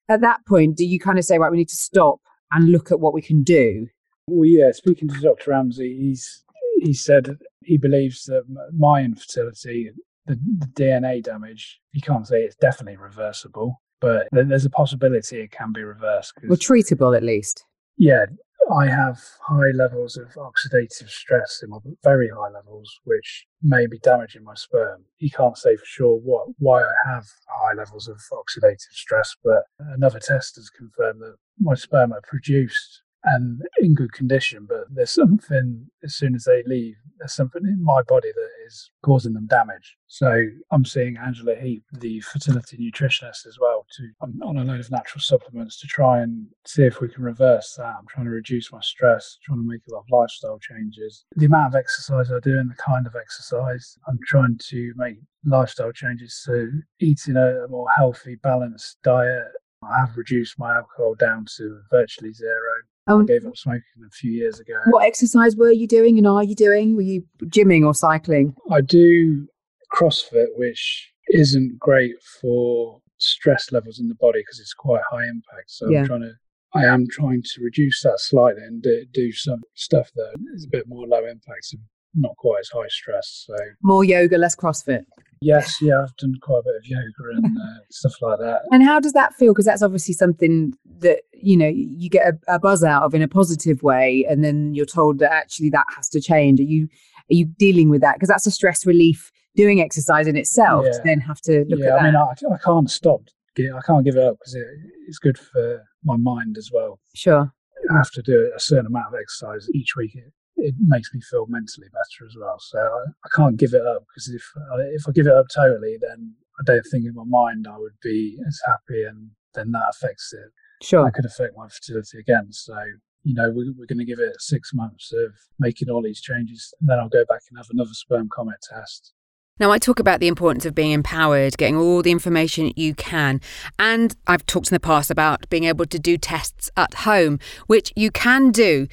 At 0.09 0.21
that 0.21 0.45
point, 0.47 0.77
do 0.77 0.85
you 0.85 0.99
kind 0.99 1.19
of 1.19 1.25
say, 1.25 1.39
right, 1.39 1.51
we 1.51 1.57
need 1.57 1.69
to 1.71 1.77
stop 1.77 2.21
and 2.53 2.71
look 2.71 2.93
at 2.93 3.01
what 3.01 3.15
we 3.15 3.23
can 3.23 3.43
do? 3.43 3.87
Well, 4.27 4.49
yeah, 4.49 4.73
speaking 4.73 5.09
to 5.09 5.21
Dr. 5.21 5.51
Ramsay, 5.51 5.97
he's 5.99 6.45
he 6.81 6.93
said 6.93 7.37
he 7.65 7.79
believes 7.79 8.25
that 8.25 8.45
my 8.77 9.03
infertility, 9.03 9.91
the, 10.27 10.39
the 10.59 10.67
DNA 10.67 11.23
damage, 11.23 11.81
he 11.93 12.01
can't 12.01 12.27
say 12.27 12.43
it's 12.43 12.57
definitely 12.57 12.97
reversible, 12.97 13.81
but 14.01 14.29
there's 14.33 14.65
a 14.65 14.71
possibility 14.71 15.41
it 15.41 15.51
can 15.51 15.73
be 15.73 15.83
reversed. 15.83 16.35
Or 16.49 16.57
treatable 16.57 17.17
at 17.17 17.23
least. 17.23 17.65
Yeah, 17.97 18.27
I 18.71 18.87
have 18.87 19.19
high 19.41 19.71
levels 19.75 20.17
of 20.17 20.29
oxidative 20.35 21.09
stress 21.09 21.63
in 21.63 21.71
my 21.71 21.79
very 22.05 22.29
high 22.29 22.51
levels, 22.51 23.01
which 23.05 23.47
may 23.63 23.87
be 23.87 23.99
damaging 23.99 24.45
my 24.45 24.55
sperm. 24.55 25.05
He 25.17 25.31
can't 25.31 25.57
say 25.57 25.77
for 25.77 25.85
sure 25.85 26.19
what 26.19 26.49
why 26.59 26.83
I 26.83 26.93
have 27.07 27.25
high 27.49 27.75
levels 27.75 28.09
of 28.09 28.19
oxidative 28.33 28.93
stress, 28.93 29.35
but 29.43 29.65
another 29.79 30.21
test 30.21 30.57
has 30.57 30.71
confirmed 30.71 31.21
that 31.21 31.37
my 31.59 31.75
sperm 31.75 32.13
are 32.13 32.23
produced 32.23 33.03
and 33.25 33.63
in 33.79 33.95
good 33.95 34.13
condition, 34.13 34.67
but 34.69 34.85
there's 34.91 35.11
something 35.11 35.89
as 36.05 36.15
soon 36.15 36.35
as 36.35 36.45
they 36.45 36.63
leave, 36.67 36.97
there's 37.19 37.35
something 37.35 37.63
in 37.65 37.83
my 37.83 38.03
body 38.03 38.31
that 38.33 38.51
is 38.67 38.91
causing 39.03 39.33
them 39.33 39.47
damage. 39.47 39.97
So 40.07 40.45
I'm 40.71 40.85
seeing 40.85 41.17
Angela 41.17 41.57
Heap, 41.57 41.83
the 41.93 42.21
fertility 42.21 42.77
nutritionist, 42.77 43.47
as 43.47 43.59
well, 43.61 43.87
to 43.97 44.09
I'm 44.23 44.41
on 44.43 44.57
a 44.57 44.65
load 44.65 44.81
of 44.81 44.91
natural 44.91 45.21
supplements 45.21 45.81
to 45.81 45.87
try 45.87 46.21
and 46.21 46.47
see 46.67 46.85
if 46.85 47.01
we 47.01 47.09
can 47.09 47.25
reverse 47.25 47.75
that. 47.77 47.97
I'm 47.99 48.07
trying 48.09 48.27
to 48.27 48.33
reduce 48.33 48.73
my 48.73 48.81
stress, 48.81 49.39
trying 49.43 49.59
to 49.59 49.69
make 49.69 49.81
a 49.89 49.95
lot 49.95 50.01
of 50.01 50.11
lifestyle 50.11 50.59
changes. 50.59 51.25
The 51.37 51.47
amount 51.47 51.75
of 51.75 51.79
exercise 51.79 52.31
I 52.31 52.39
do 52.41 52.59
and 52.59 52.71
the 52.71 52.77
kind 52.77 53.07
of 53.07 53.17
exercise, 53.17 53.99
I'm 54.07 54.19
trying 54.27 54.59
to 54.69 54.93
make 54.97 55.17
lifestyle 55.45 55.93
changes 55.93 56.43
to 56.47 56.71
eating 57.01 57.37
a 57.37 57.67
more 57.69 57.89
healthy, 57.97 58.37
balanced 58.37 58.99
diet. 59.03 59.49
I 59.83 60.01
have 60.01 60.17
reduced 60.17 60.59
my 60.59 60.75
alcohol 60.75 61.15
down 61.15 61.47
to 61.57 61.81
virtually 61.91 62.33
zero. 62.33 62.73
Oh, 63.09 63.23
I 63.23 63.25
gave 63.25 63.47
up 63.47 63.57
smoking 63.57 63.83
a 64.07 64.11
few 64.11 64.31
years 64.31 64.61
ago. 64.61 64.75
What 64.91 65.07
exercise 65.07 65.57
were 65.57 65.73
you 65.73 65.87
doing 65.87 66.19
and 66.19 66.27
are 66.27 66.45
you 66.45 66.55
doing? 66.55 66.95
Were 66.95 67.03
you 67.03 67.25
gymming 67.45 67.85
or 67.85 67.95
cycling? 67.95 68.55
I 68.71 68.81
do 68.83 69.47
CrossFit, 69.93 70.49
which 70.57 71.11
isn't 71.31 71.79
great 71.79 72.15
for 72.41 73.01
stress 73.19 73.73
levels 73.73 73.99
in 73.99 74.09
the 74.09 74.15
body 74.15 74.41
because 74.41 74.61
it's 74.61 74.75
quite 74.75 75.03
high 75.11 75.25
impact. 75.25 75.71
So 75.71 75.89
yeah. 75.89 76.01
I'm 76.01 76.07
trying 76.07 76.21
to 76.23 76.33
I 76.75 76.85
am 76.85 77.07
trying 77.11 77.43
to 77.43 77.63
reduce 77.63 78.03
that 78.03 78.21
slightly 78.21 78.63
and 78.63 78.83
do, 78.83 79.05
do 79.13 79.33
some 79.33 79.63
stuff 79.75 80.11
that 80.15 80.35
is 80.55 80.65
a 80.65 80.69
bit 80.69 80.87
more 80.87 81.07
low 81.07 81.25
impact 81.25 81.73
and 81.73 81.83
not 82.15 82.37
quite 82.37 82.61
as 82.61 82.69
high 82.69 82.89
stress. 82.89 83.45
So 83.47 83.57
more 83.83 84.05
yoga, 84.05 84.39
less 84.39 84.57
CrossFit. 84.57 85.05
Yes, 85.41 85.77
yeah, 85.81 86.03
I've 86.03 86.17
done 86.17 86.35
quite 86.43 86.59
a 86.59 86.63
bit 86.65 86.75
of 86.77 86.87
yoga 86.87 87.37
and 87.37 87.47
uh, 87.57 87.81
stuff 87.91 88.15
like 88.21 88.41
that. 88.41 88.63
And 88.73 88.83
how 88.83 88.99
does 88.99 89.13
that 89.13 89.35
feel? 89.35 89.53
Because 89.53 89.67
that's 89.67 89.83
obviously 89.83 90.15
something 90.15 90.75
that 90.99 91.21
you 91.33 91.57
know 91.57 91.69
you 91.69 92.11
get 92.11 92.27
a, 92.27 92.55
a, 92.55 92.59
buzz 92.59 92.83
out 92.83 93.05
of 93.05 93.15
in 93.15 93.23
a 93.23 93.29
positive 93.29 93.83
way, 93.83 94.27
and 94.29 94.45
then 94.45 94.75
you're 94.75 94.87
told 94.87 95.21
that 95.21 95.33
actually 95.33 95.71
that 95.71 95.87
has 95.95 96.09
to 96.11 96.21
change. 96.21 96.59
Are 96.61 96.65
you 96.65 96.89
are 97.31 97.35
you 97.35 97.45
dealing 97.45 97.89
with 97.89 98.01
that? 98.01 98.15
Because 98.17 98.29
that's 98.29 98.47
a 98.47 98.51
stress 98.51 98.85
relief 98.85 99.31
doing 99.55 99.81
exercise 99.81 100.27
in 100.27 100.37
itself. 100.37 100.85
Yeah. 100.87 100.93
To 100.93 101.01
then 101.05 101.21
have 101.21 101.41
to 101.43 101.65
look 101.69 101.81
yeah, 101.81 101.87
at 101.87 101.91
that. 101.91 102.01
I 102.01 102.05
mean, 102.05 102.17
I, 102.17 102.55
I 102.55 102.59
can't 102.65 102.91
stop. 102.91 103.23
I 103.59 103.81
can't 103.85 104.05
give 104.05 104.17
it 104.17 104.23
up 104.23 104.39
because 104.39 104.55
it, 104.55 104.67
it's 105.09 105.19
good 105.19 105.37
for 105.37 105.83
my 106.05 106.17
mind 106.17 106.57
as 106.59 106.71
well. 106.73 107.01
Sure. 107.15 107.53
I 107.91 107.97
have 107.97 108.11
to 108.13 108.23
do 108.23 108.53
a 108.55 108.61
certain 108.61 108.87
amount 108.87 109.07
of 109.09 109.15
exercise 109.21 109.69
each 109.75 109.97
week 109.97 110.15
it 110.15 110.33
makes 110.79 111.13
me 111.15 111.21
feel 111.21 111.47
mentally 111.49 111.89
better 111.89 112.27
as 112.27 112.35
well. 112.39 112.57
So 112.59 112.79
I, 112.79 113.05
I 113.25 113.29
can't 113.35 113.57
give 113.57 113.75
it 113.75 113.87
up 113.87 114.05
because 114.09 114.29
if 114.29 114.43
uh, 114.57 114.79
if 114.93 115.03
I 115.09 115.13
give 115.13 115.27
it 115.27 115.33
up 115.33 115.47
totally, 115.55 115.97
then 116.01 116.35
I 116.61 116.63
don't 116.65 116.87
think 116.91 117.05
in 117.05 117.15
my 117.15 117.25
mind 117.27 117.67
I 117.71 117.79
would 117.79 117.99
be 118.03 118.39
as 118.47 118.61
happy, 118.67 119.05
and 119.05 119.31
then 119.55 119.73
that 119.73 119.91
affects 119.91 120.33
it. 120.33 120.51
Sure, 120.83 121.05
that 121.05 121.15
could 121.15 121.27
affect 121.27 121.57
my 121.57 121.69
fertility 121.69 122.19
again. 122.19 122.49
So 122.51 122.77
you 123.25 123.35
know 123.35 123.51
we, 123.51 123.71
we're 123.71 123.87
going 123.87 123.99
to 123.99 124.05
give 124.05 124.21
it 124.21 124.41
six 124.41 124.73
months 124.75 125.13
of 125.13 125.33
making 125.59 125.91
all 125.91 126.03
these 126.03 126.21
changes, 126.21 126.73
and 126.81 126.89
then 126.89 126.99
I'll 126.99 127.09
go 127.09 127.25
back 127.29 127.43
and 127.49 127.59
have 127.59 127.69
another 127.71 127.95
sperm 127.95 128.29
comet 128.29 128.59
test. 128.69 129.13
Now, 129.61 129.73
I 129.73 129.79
talk 129.79 129.99
about 129.99 130.21
the 130.21 130.29
importance 130.29 130.65
of 130.67 130.75
being 130.75 130.93
empowered, 130.93 131.57
getting 131.57 131.77
all 131.77 132.01
the 132.01 132.13
information 132.13 132.73
you 132.77 132.95
can. 132.95 133.41
And 133.77 134.15
I've 134.29 134.47
talked 134.47 134.69
in 134.69 134.75
the 134.77 134.81
past 134.81 135.11
about 135.11 135.51
being 135.51 135.65
able 135.65 135.85
to 135.87 135.99
do 135.99 136.17
tests 136.17 136.71
at 136.77 136.95
home, 136.95 137.41
which 137.67 137.93
you 137.97 138.13
can 138.13 138.53
do. 138.53 138.87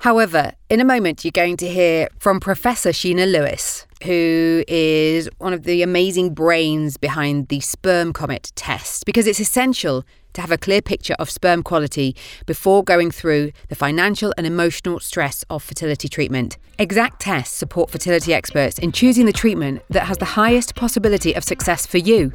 However, 0.00 0.52
in 0.70 0.80
a 0.80 0.84
moment, 0.84 1.26
you're 1.26 1.30
going 1.30 1.58
to 1.58 1.68
hear 1.68 2.08
from 2.18 2.40
Professor 2.40 2.88
Sheena 2.88 3.30
Lewis, 3.30 3.86
who 4.02 4.64
is 4.66 5.28
one 5.36 5.52
of 5.52 5.64
the 5.64 5.82
amazing 5.82 6.32
brains 6.32 6.96
behind 6.96 7.48
the 7.48 7.60
sperm 7.60 8.14
comet 8.14 8.50
test, 8.54 9.04
because 9.04 9.26
it's 9.26 9.40
essential 9.40 10.02
to 10.32 10.40
have 10.40 10.50
a 10.50 10.56
clear 10.56 10.80
picture 10.80 11.12
of 11.18 11.28
sperm 11.28 11.62
quality 11.62 12.16
before 12.46 12.82
going 12.82 13.10
through 13.10 13.52
the 13.68 13.74
financial 13.74 14.32
and 14.38 14.46
emotional 14.46 15.00
stress 15.00 15.44
of 15.50 15.62
fertility 15.62 16.08
treatment. 16.08 16.56
Exact 16.78 17.20
tests 17.20 17.54
support 17.54 17.90
fertility 17.90 18.32
experts 18.32 18.78
in 18.78 18.92
choosing 18.92 19.26
the 19.26 19.34
treatment 19.34 19.82
that 19.90 20.04
has 20.04 20.16
the 20.16 20.24
highest 20.24 20.74
possibility 20.76 21.34
of 21.34 21.44
success 21.44 21.84
for 21.84 21.98
you. 21.98 22.32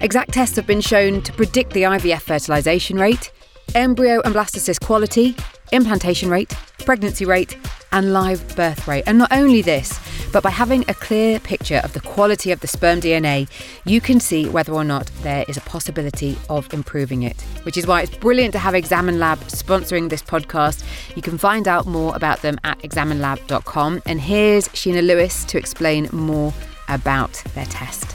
Exact 0.00 0.32
tests 0.32 0.56
have 0.56 0.66
been 0.66 0.80
shown 0.80 1.22
to 1.22 1.32
predict 1.32 1.74
the 1.74 1.82
IVF 1.82 2.22
fertilization 2.22 2.98
rate, 2.98 3.30
embryo 3.76 4.20
and 4.22 4.34
blastocyst 4.34 4.84
quality, 4.84 5.36
implantation 5.72 6.30
rate, 6.30 6.56
pregnancy 6.84 7.24
rate, 7.24 7.56
and 7.92 8.12
live 8.12 8.56
birth 8.56 8.86
rate. 8.86 9.04
And 9.06 9.18
not 9.18 9.32
only 9.32 9.62
this, 9.62 9.98
but 10.32 10.42
by 10.42 10.50
having 10.50 10.84
a 10.88 10.94
clear 10.94 11.40
picture 11.40 11.80
of 11.84 11.92
the 11.94 12.00
quality 12.00 12.52
of 12.52 12.60
the 12.60 12.66
sperm 12.66 13.00
DNA, 13.00 13.48
you 13.84 14.00
can 14.00 14.20
see 14.20 14.48
whether 14.48 14.72
or 14.72 14.84
not 14.84 15.10
there 15.22 15.44
is 15.48 15.56
a 15.56 15.62
possibility 15.62 16.36
of 16.50 16.72
improving 16.72 17.22
it. 17.22 17.40
Which 17.62 17.76
is 17.76 17.86
why 17.86 18.02
it's 18.02 18.16
brilliant 18.16 18.52
to 18.52 18.58
have 18.58 18.74
Examen 18.74 19.18
Lab 19.18 19.38
sponsoring 19.40 20.10
this 20.10 20.22
podcast. 20.22 20.84
You 21.16 21.22
can 21.22 21.38
find 21.38 21.66
out 21.66 21.86
more 21.86 22.14
about 22.14 22.42
them 22.42 22.58
at 22.64 22.78
examenlab.com. 22.80 24.02
And 24.06 24.20
here's 24.20 24.68
Sheena 24.68 25.06
Lewis 25.06 25.44
to 25.46 25.58
explain 25.58 26.08
more 26.12 26.52
about 26.88 27.42
their 27.54 27.66
test. 27.66 28.14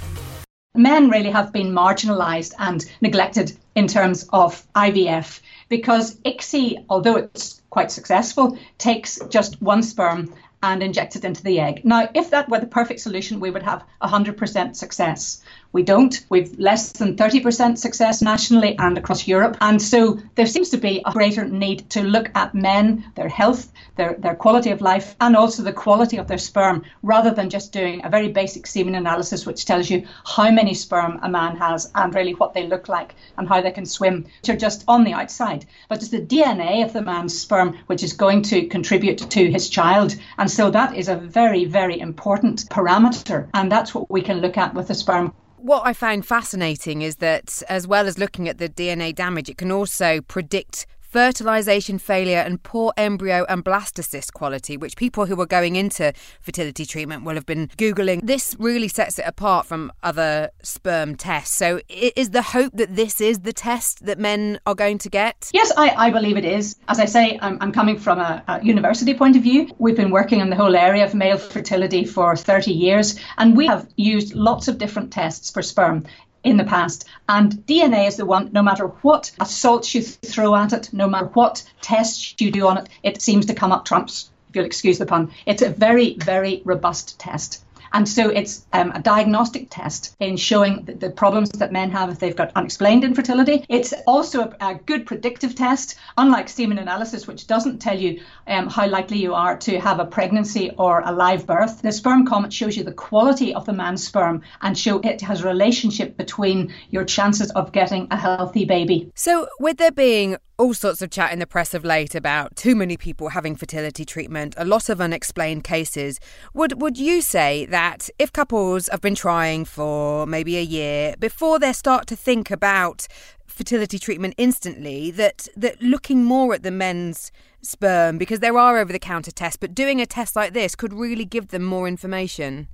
Men 0.76 1.10
really 1.10 1.30
have 1.30 1.54
been 1.54 1.72
marginalised 1.72 2.54
and 2.58 2.84
neglected 3.02 3.56
in 3.76 3.88
terms 3.88 4.28
of 4.34 4.66
IVF 4.74 5.40
because 5.70 6.16
ICSI, 6.20 6.86
although 6.90 7.16
it's 7.16 7.62
quite 7.70 7.92
successful, 7.92 8.58
takes 8.78 9.20
just 9.30 9.62
one 9.62 9.84
sperm 9.84 10.34
and 10.64 10.82
injects 10.82 11.18
it 11.18 11.26
into 11.26 11.44
the 11.44 11.60
egg. 11.60 11.82
Now, 11.84 12.10
if 12.14 12.30
that 12.30 12.50
were 12.50 12.60
the 12.60 12.68
perfect 12.68 13.02
solution, 13.02 13.42
we 13.42 13.52
would 13.52 13.64
have 13.64 13.84
100% 14.02 14.76
success. 14.76 15.44
We 15.74 15.82
don't. 15.82 16.24
We've 16.30 16.58
less 16.60 16.92
than 16.92 17.18
30% 17.18 17.80
success 17.80 18.22
nationally 18.22 18.78
and 18.78 18.96
across 18.98 19.28
Europe. 19.28 19.58
And 19.60 19.82
so 19.82 20.20
there 20.36 20.46
seems 20.46 20.70
to 20.70 20.78
be 20.78 21.02
a 21.04 21.12
greater 21.12 21.46
need 21.46 21.90
to 21.90 22.04
look 22.04 22.30
at 22.36 22.54
men, 22.54 23.04
their 23.16 23.28
health, 23.28 23.74
their, 23.96 24.16
their 24.20 24.36
quality 24.36 24.70
of 24.70 24.82
life, 24.82 25.16
and 25.20 25.36
also 25.36 25.64
the 25.64 25.74
quality 25.74 26.18
of 26.18 26.28
their 26.28 26.38
sperm, 26.38 26.84
rather 27.02 27.32
than 27.32 27.50
just 27.50 27.72
doing 27.72 28.06
a 28.06 28.10
very 28.10 28.30
basic 28.30 28.68
semen 28.68 28.94
analysis, 28.94 29.48
which 29.48 29.66
tells 29.66 29.90
you 29.90 30.06
how 30.26 30.52
many 30.52 30.76
sperm 30.76 31.20
a 31.24 31.30
man 31.30 31.58
has 31.58 31.92
and 31.96 32.14
really 32.14 32.36
what 32.36 32.54
they 32.54 32.68
look 32.68 32.88
like 32.88 33.16
and 33.38 33.50
how 33.50 33.60
they 33.60 33.72
can 33.72 33.86
swim, 33.86 34.26
which 34.42 34.50
are 34.50 34.56
just 34.56 34.84
on 34.88 35.04
the 35.04 35.14
outside. 35.14 35.66
But 35.90 35.98
it's 35.98 36.10
the 36.10 36.22
DNA 36.22 36.86
of 36.86 36.94
the 36.94 37.02
man's 37.02 37.38
sperm 37.38 37.80
which 37.88 38.04
is 38.04 38.14
going 38.14 38.44
to 38.44 38.68
contribute 38.68 39.18
to 39.18 39.52
his 39.52 39.70
child. 39.70 40.16
And 40.38 40.52
so 40.52 40.70
that 40.70 40.96
is 40.96 41.08
a 41.08 41.16
very, 41.16 41.66
very 41.66 42.00
important 42.00 42.70
parameter. 42.70 43.48
And 43.56 43.72
that's 43.72 43.96
what 43.96 44.12
we 44.12 44.22
can 44.22 44.40
look 44.40 44.58
at 44.58 44.76
with 44.76 44.88
the 44.88 44.94
sperm 44.94 45.34
what 45.64 45.88
I 45.88 45.94
found 45.94 46.26
fascinating 46.26 47.02
is 47.04 47.16
that, 47.18 47.64
as 47.70 47.88
well 47.88 48.06
as 48.06 48.20
looking 48.20 48.50
at 48.50 48.58
the 48.58 48.68
DNA 48.68 49.16
damage, 49.16 49.50
it 49.50 49.58
can 49.58 49.72
also 49.72 50.20
predict 50.20 50.86
fertilization 51.14 52.00
failure 52.00 52.40
and 52.40 52.64
poor 52.64 52.92
embryo 52.98 53.46
and 53.48 53.64
blastocyst 53.64 54.34
quality, 54.34 54.76
which 54.76 54.98
people 54.98 55.28
who 55.28 55.40
are 55.40 55.46
going 55.46 55.76
into 55.76 56.12
fertility 56.42 56.88
treatment 56.88 57.24
will 57.24 57.36
have 57.36 57.46
been 57.46 57.68
Googling. 57.78 58.20
This 58.24 58.56
really 58.58 58.88
sets 58.88 59.20
it 59.20 59.26
apart 59.28 59.68
from 59.68 59.94
other 60.02 60.50
sperm 60.64 61.16
tests. 61.16 61.56
So, 61.56 61.82
is 61.88 62.32
the 62.32 62.42
hope 62.42 62.72
that 62.74 62.96
this 62.96 63.22
is 63.22 63.42
the 63.42 63.54
test 63.54 64.08
that 64.08 64.18
men 64.18 64.60
are 64.66 64.74
going 64.74 64.98
to 64.98 65.10
get? 65.10 65.52
Yes, 65.54 65.72
I, 65.78 65.90
I 65.90 66.10
believe 66.10 66.36
it 66.36 66.46
is. 66.46 66.78
As 66.88 67.00
I 67.00 67.06
say, 67.06 67.38
I'm, 67.44 67.60
I'm 67.62 67.72
coming 67.72 68.00
from 68.00 68.18
a, 68.18 68.44
a 68.48 68.66
university 68.66 69.14
point 69.14 69.36
of 69.36 69.44
view. 69.44 69.70
We've 69.78 69.96
been 69.96 70.10
working 70.10 70.42
on 70.42 70.50
the 70.50 70.56
whole 70.56 70.76
area 70.76 71.06
of 71.06 71.14
male 71.14 71.38
fertility 71.38 72.06
for 72.06 72.36
30 72.36 72.72
years, 72.74 73.20
and 73.38 73.56
we 73.56 73.68
have 73.68 73.88
used 73.98 74.34
lots 74.34 74.68
of 74.68 74.80
different 74.80 75.14
tests 75.14 75.52
for 75.52 75.62
sperm 75.62 76.08
in 76.44 76.58
the 76.58 76.64
past. 76.64 77.06
And 77.30 77.54
DNA 77.66 78.08
is 78.08 78.18
the 78.18 78.26
one, 78.26 78.50
no 78.52 78.62
matter 78.62 78.88
what 78.88 79.32
assaults 79.40 79.96
you 79.96 80.02
throw 80.02 80.56
at 80.56 80.74
it, 80.74 80.90
no 80.92 81.08
matter 81.08 81.28
what 81.28 81.64
tests 81.82 82.36
you 82.40 82.52
do 82.52 82.68
on 82.68 82.78
it, 82.78 82.90
it 83.02 83.22
seems 83.22 83.46
to 83.46 83.54
come 83.54 83.72
up 83.72 83.86
trumps, 83.86 84.30
if 84.50 84.56
you'll 84.56 84.66
excuse 84.66 84.98
the 84.98 85.06
pun. 85.06 85.32
It's 85.46 85.62
a 85.62 85.70
very, 85.70 86.16
very 86.16 86.62
robust 86.66 87.20
test. 87.20 87.64
And 87.94 88.10
so 88.10 88.30
it's 88.30 88.66
um, 88.74 88.92
a 88.92 89.00
diagnostic 89.00 89.68
test 89.70 90.16
in 90.20 90.36
showing 90.36 90.84
the, 90.86 90.94
the, 90.94 91.10
problems 91.12 91.52
that 91.52 91.72
men 91.72 91.92
have 91.92 92.10
if 92.10 92.20
they've 92.20 92.36
got 92.36 92.52
unexplained 92.56 93.04
infertility. 93.04 93.66
It's 93.70 93.94
also 94.08 94.42
a, 94.42 94.72
a 94.72 94.76
good 94.76 95.06
predictive 95.06 95.54
test, 95.54 95.96
unlike 96.18 96.50
semen 96.50 96.80
analysis, 96.80 97.28
which 97.28 97.46
doesn't 97.46 97.80
tell 97.80 97.98
you 97.98 98.22
um, 98.48 98.68
how 98.68 98.88
likely 98.88 99.20
you 99.20 99.36
are 99.36 99.56
to 99.58 99.80
have 99.80 100.00
a 100.00 100.06
pregnancy 100.06 100.72
or 100.78 101.02
a 101.06 101.12
live 101.12 101.46
birth. 101.46 101.84
The 101.84 101.92
sperm 101.92 102.26
comet 102.26 102.52
shows 102.52 102.76
you 102.76 102.84
the 102.84 102.94
quality 102.94 103.54
of 103.54 103.66
the 103.66 103.74
man's 103.74 104.06
sperm 104.06 104.42
and 104.62 104.78
show 104.78 105.00
it 105.00 105.22
has 105.22 105.42
a 105.42 105.48
relationship 105.48 106.18
between 106.18 106.74
your 106.90 107.06
chances 107.06 107.52
of 107.52 107.72
getting 107.72 108.08
a 108.10 108.18
healthy 108.18 108.66
baby. 108.66 109.12
So, 109.14 109.48
with 109.60 109.78
there 109.78 109.92
being 109.92 110.38
all 110.58 110.74
sorts 110.74 111.02
of 111.02 111.10
chat 111.10 111.34
in 111.34 111.40
the 111.40 111.48
press 111.48 111.74
of 111.74 111.84
late 111.84 112.14
about 112.14 112.56
too 112.56 112.76
many 112.76 112.96
people 112.96 113.30
having 113.30 113.56
fertility 113.56 114.06
treatment, 114.06 114.54
a 114.58 114.66
lot 114.66 114.88
of 114.88 115.02
unexplained 115.02 115.64
cases. 115.64 116.20
Would 116.54 116.82
would 116.82 116.98
you 116.98 117.22
say 117.22 117.66
that 117.66 118.10
if 118.20 118.32
couples 118.32 118.88
have 118.90 119.02
been 119.02 119.16
trying 119.16 119.66
for 119.66 120.28
maybe 120.28 120.58
a 120.58 120.62
year 120.62 121.16
before 121.20 121.58
they 121.60 121.74
start 121.74 122.08
to 122.08 122.16
think 122.16 122.52
about 122.52 123.08
fertility 123.48 124.00
treatment 124.00 124.34
instantly 124.38 125.12
that 125.12 125.48
that 125.56 125.82
looking 125.82 126.24
more 126.24 126.54
at 126.54 126.64
the 126.64 126.72
men's 126.72 127.32
sperm 127.62 128.18
because 128.18 128.40
there 128.40 128.58
are 128.58 128.78
over 128.78 128.92
the 128.92 129.00
counter 129.00 129.32
tests 129.32 129.58
but 129.58 129.76
doing 129.76 130.02
a 130.02 130.06
test 130.06 130.36
like 130.36 130.54
this 130.54 130.76
could 130.76 130.94
really 130.94 131.26
give 131.26 131.48
them 131.50 131.64
more 131.64 131.88
information? 131.88 132.68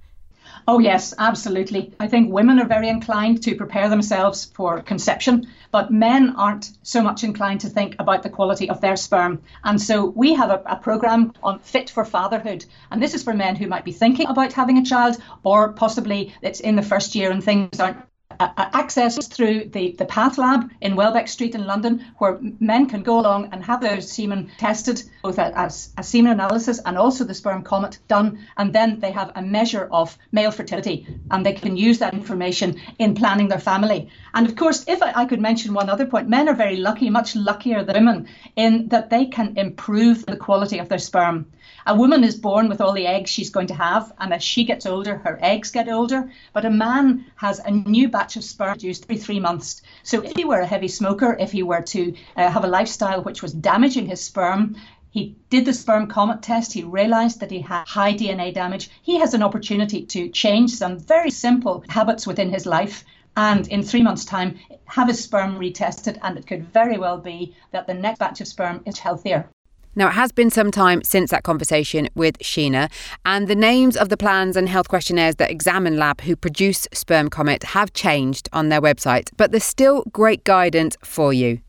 Oh, 0.67 0.79
yes, 0.79 1.13
absolutely. 1.17 1.93
I 1.99 2.07
think 2.07 2.31
women 2.31 2.59
are 2.59 2.67
very 2.67 2.89
inclined 2.89 3.43
to 3.43 3.55
prepare 3.55 3.89
themselves 3.89 4.45
for 4.53 4.81
conception, 4.81 5.47
but 5.71 5.91
men 5.91 6.35
aren't 6.35 6.71
so 6.83 7.01
much 7.01 7.23
inclined 7.23 7.61
to 7.61 7.69
think 7.69 7.95
about 7.99 8.23
the 8.23 8.29
quality 8.29 8.69
of 8.69 8.81
their 8.81 8.95
sperm. 8.95 9.41
And 9.63 9.81
so 9.81 10.05
we 10.05 10.33
have 10.33 10.49
a, 10.49 10.61
a 10.65 10.75
program 10.75 11.33
on 11.41 11.59
Fit 11.59 11.89
for 11.89 12.05
Fatherhood. 12.05 12.65
And 12.91 13.01
this 13.01 13.13
is 13.13 13.23
for 13.23 13.33
men 13.33 13.55
who 13.55 13.67
might 13.67 13.85
be 13.85 13.91
thinking 13.91 14.27
about 14.27 14.53
having 14.53 14.77
a 14.77 14.85
child, 14.85 15.17
or 15.43 15.73
possibly 15.73 16.33
it's 16.41 16.59
in 16.59 16.75
the 16.75 16.81
first 16.83 17.15
year 17.15 17.31
and 17.31 17.43
things 17.43 17.79
aren't 17.79 17.97
access 18.39 19.27
through 19.27 19.65
the, 19.65 19.93
the 19.93 20.05
Path 20.05 20.37
Lab 20.37 20.71
in 20.81 20.95
Welbeck 20.95 21.27
Street 21.27 21.55
in 21.55 21.65
London, 21.65 22.05
where 22.17 22.39
men 22.59 22.87
can 22.87 23.03
go 23.03 23.19
along 23.19 23.49
and 23.51 23.63
have 23.63 23.81
their 23.81 24.01
semen 24.01 24.49
tested, 24.57 25.03
both 25.23 25.39
as 25.39 25.91
a 25.97 26.03
semen 26.03 26.31
analysis 26.31 26.79
and 26.85 26.97
also 26.97 27.23
the 27.23 27.33
sperm 27.33 27.63
comet 27.63 27.99
done. 28.07 28.39
And 28.57 28.73
then 28.73 28.99
they 28.99 29.11
have 29.11 29.31
a 29.35 29.41
measure 29.41 29.89
of 29.91 30.17
male 30.31 30.51
fertility 30.51 31.07
and 31.31 31.45
they 31.45 31.53
can 31.53 31.75
use 31.75 31.99
that 31.99 32.13
information 32.13 32.79
in 32.97 33.15
planning 33.15 33.49
their 33.49 33.59
family. 33.59 34.09
And 34.33 34.47
of 34.47 34.55
course, 34.55 34.85
if 34.87 35.01
I, 35.03 35.11
I 35.15 35.25
could 35.25 35.41
mention 35.41 35.73
one 35.73 35.89
other 35.89 36.05
point, 36.05 36.29
men 36.29 36.47
are 36.47 36.55
very 36.55 36.77
lucky, 36.77 37.09
much 37.09 37.35
luckier 37.35 37.83
than 37.83 37.95
women, 37.95 38.27
in 38.55 38.87
that 38.89 39.09
they 39.09 39.25
can 39.25 39.57
improve 39.57 40.25
the 40.25 40.37
quality 40.37 40.79
of 40.79 40.89
their 40.89 40.99
sperm. 40.99 41.51
A 41.85 41.95
woman 41.95 42.23
is 42.23 42.35
born 42.35 42.67
with 42.67 42.81
all 42.81 42.93
the 42.93 43.07
eggs 43.07 43.29
she's 43.29 43.49
going 43.49 43.67
to 43.67 43.73
have, 43.73 44.11
and 44.19 44.33
as 44.33 44.43
she 44.43 44.63
gets 44.63 44.85
older, 44.85 45.17
her 45.19 45.39
eggs 45.41 45.71
get 45.71 45.87
older. 45.87 46.31
But 46.53 46.65
a 46.65 46.69
man 46.69 47.25
has 47.35 47.59
a 47.59 47.71
new 47.71 48.09
batch 48.09 48.35
of 48.35 48.43
sperm 48.43 48.73
produced 48.73 49.05
every 49.05 49.17
three 49.17 49.39
months. 49.39 49.81
So 50.03 50.21
if 50.21 50.35
he 50.35 50.45
were 50.45 50.59
a 50.59 50.65
heavy 50.65 50.87
smoker, 50.87 51.37
if 51.39 51.51
he 51.51 51.63
were 51.63 51.81
to 51.81 52.13
uh, 52.35 52.49
have 52.49 52.63
a 52.63 52.67
lifestyle 52.67 53.23
which 53.23 53.41
was 53.41 53.53
damaging 53.53 54.07
his 54.07 54.21
sperm, 54.21 54.75
he 55.11 55.35
did 55.49 55.65
the 55.65 55.73
sperm 55.73 56.07
comet 56.07 56.41
test. 56.41 56.73
He 56.73 56.83
realized 56.83 57.39
that 57.39 57.51
he 57.51 57.61
had 57.61 57.87
high 57.87 58.13
DNA 58.13 58.53
damage. 58.53 58.89
He 59.01 59.19
has 59.19 59.33
an 59.33 59.41
opportunity 59.41 60.05
to 60.05 60.29
change 60.29 60.71
some 60.71 60.99
very 60.99 61.31
simple 61.31 61.83
habits 61.89 62.27
within 62.27 62.51
his 62.51 62.65
life 62.65 63.03
and 63.35 63.67
in 63.69 63.83
three 63.83 64.03
months' 64.03 64.25
time 64.25 64.59
have 64.85 65.07
his 65.07 65.23
sperm 65.23 65.57
retested, 65.57 66.17
and 66.21 66.37
it 66.37 66.45
could 66.45 66.73
very 66.73 66.97
well 66.97 67.17
be 67.17 67.55
that 67.71 67.87
the 67.87 67.93
next 67.93 68.19
batch 68.19 68.41
of 68.41 68.47
sperm 68.47 68.81
is 68.85 68.99
healthier. 68.99 69.49
Now, 69.95 70.07
it 70.07 70.13
has 70.13 70.31
been 70.31 70.49
some 70.49 70.71
time 70.71 71.03
since 71.03 71.31
that 71.31 71.43
conversation 71.43 72.09
with 72.15 72.37
Sheena, 72.39 72.91
and 73.25 73.47
the 73.47 73.55
names 73.55 73.97
of 73.97 74.09
the 74.09 74.17
plans 74.17 74.55
and 74.55 74.69
health 74.69 74.87
questionnaires 74.87 75.35
that 75.35 75.51
Examen 75.51 75.97
Lab, 75.97 76.21
who 76.21 76.35
produce 76.35 76.87
Sperm 76.93 77.29
Comet, 77.29 77.63
have 77.63 77.93
changed 77.93 78.49
on 78.53 78.69
their 78.69 78.81
website, 78.81 79.29
but 79.37 79.51
there's 79.51 79.63
still 79.63 80.03
great 80.11 80.43
guidance 80.43 80.95
for 81.03 81.33
you. 81.33 81.59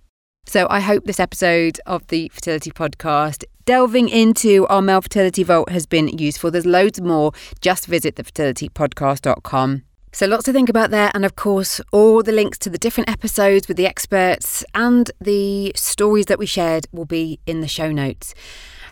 So 0.46 0.66
I 0.70 0.80
hope 0.80 1.04
this 1.04 1.20
episode 1.20 1.80
of 1.86 2.06
the 2.08 2.28
Fertility 2.32 2.70
Podcast 2.70 3.44
delving 3.66 4.08
into 4.08 4.66
our 4.66 4.82
male 4.82 5.00
fertility 5.00 5.44
vault 5.44 5.68
has 5.70 5.86
been 5.86 6.08
useful. 6.08 6.50
There's 6.50 6.66
loads 6.66 7.00
more. 7.00 7.32
Just 7.60 7.86
visit 7.86 8.16
thefertilitypodcast.com. 8.16 9.82
So, 10.12 10.26
lots 10.26 10.44
to 10.46 10.52
think 10.52 10.68
about 10.68 10.90
there, 10.90 11.12
and 11.14 11.24
of 11.24 11.36
course, 11.36 11.80
all 11.92 12.24
the 12.24 12.32
links 12.32 12.58
to 12.58 12.70
the 12.70 12.78
different 12.78 13.08
episodes 13.08 13.68
with 13.68 13.76
the 13.76 13.86
experts 13.86 14.64
and 14.74 15.08
the 15.20 15.72
stories 15.76 16.26
that 16.26 16.38
we 16.38 16.46
shared 16.46 16.86
will 16.90 17.04
be 17.04 17.38
in 17.46 17.60
the 17.60 17.68
show 17.68 17.92
notes. 17.92 18.34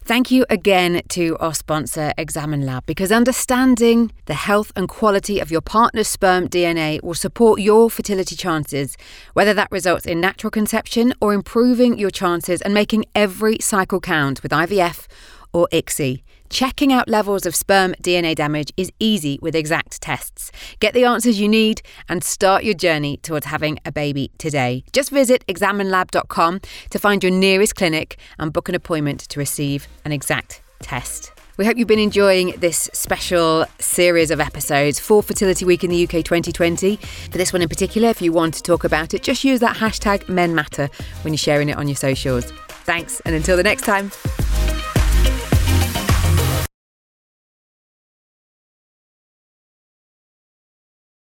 Thank 0.04 0.30
you 0.30 0.46
again 0.48 1.02
to 1.08 1.36
our 1.38 1.52
sponsor, 1.52 2.12
Examen 2.16 2.64
Lab, 2.64 2.86
because 2.86 3.10
understanding 3.10 4.12
the 4.26 4.34
health 4.34 4.70
and 4.76 4.88
quality 4.88 5.40
of 5.40 5.50
your 5.50 5.60
partner's 5.60 6.06
sperm 6.06 6.48
DNA 6.48 7.02
will 7.02 7.14
support 7.14 7.60
your 7.60 7.90
fertility 7.90 8.36
chances, 8.36 8.96
whether 9.32 9.52
that 9.52 9.72
results 9.72 10.06
in 10.06 10.20
natural 10.20 10.52
conception 10.52 11.12
or 11.20 11.34
improving 11.34 11.98
your 11.98 12.10
chances 12.10 12.62
and 12.62 12.72
making 12.72 13.04
every 13.16 13.58
cycle 13.60 14.00
count 14.00 14.40
with 14.44 14.52
IVF 14.52 15.08
or 15.52 15.68
ICSI. 15.72 16.22
Checking 16.50 16.92
out 16.92 17.08
levels 17.08 17.44
of 17.44 17.54
sperm 17.54 17.94
DNA 18.02 18.34
damage 18.34 18.72
is 18.76 18.90
easy 18.98 19.38
with 19.42 19.54
exact 19.54 20.00
tests. 20.00 20.50
Get 20.80 20.94
the 20.94 21.04
answers 21.04 21.38
you 21.38 21.48
need 21.48 21.82
and 22.08 22.24
start 22.24 22.64
your 22.64 22.74
journey 22.74 23.18
towards 23.18 23.46
having 23.46 23.78
a 23.84 23.92
baby 23.92 24.30
today. 24.38 24.84
Just 24.92 25.10
visit 25.10 25.44
examenlab.com 25.46 26.60
to 26.90 26.98
find 26.98 27.22
your 27.22 27.32
nearest 27.32 27.76
clinic 27.76 28.16
and 28.38 28.52
book 28.52 28.68
an 28.68 28.74
appointment 28.74 29.20
to 29.20 29.38
receive 29.38 29.88
an 30.04 30.12
exact 30.12 30.62
test. 30.80 31.32
We 31.58 31.66
hope 31.66 31.76
you've 31.76 31.88
been 31.88 31.98
enjoying 31.98 32.54
this 32.58 32.88
special 32.92 33.66
series 33.80 34.30
of 34.30 34.40
episodes 34.40 35.00
for 35.00 35.22
Fertility 35.22 35.64
Week 35.64 35.82
in 35.82 35.90
the 35.90 36.04
UK 36.04 36.24
2020. 36.24 36.96
For 36.96 37.36
this 37.36 37.52
one 37.52 37.62
in 37.62 37.68
particular, 37.68 38.08
if 38.08 38.22
you 38.22 38.32
want 38.32 38.54
to 38.54 38.62
talk 38.62 38.84
about 38.84 39.12
it, 39.12 39.22
just 39.22 39.42
use 39.44 39.60
that 39.60 39.76
hashtag 39.76 40.28
Men 40.28 40.54
Matter 40.54 40.88
when 41.22 41.34
you're 41.34 41.38
sharing 41.38 41.68
it 41.68 41.76
on 41.76 41.88
your 41.88 41.96
socials. 41.96 42.52
Thanks, 42.84 43.20
and 43.20 43.34
until 43.34 43.56
the 43.56 43.64
next 43.64 43.82
time. 43.82 44.12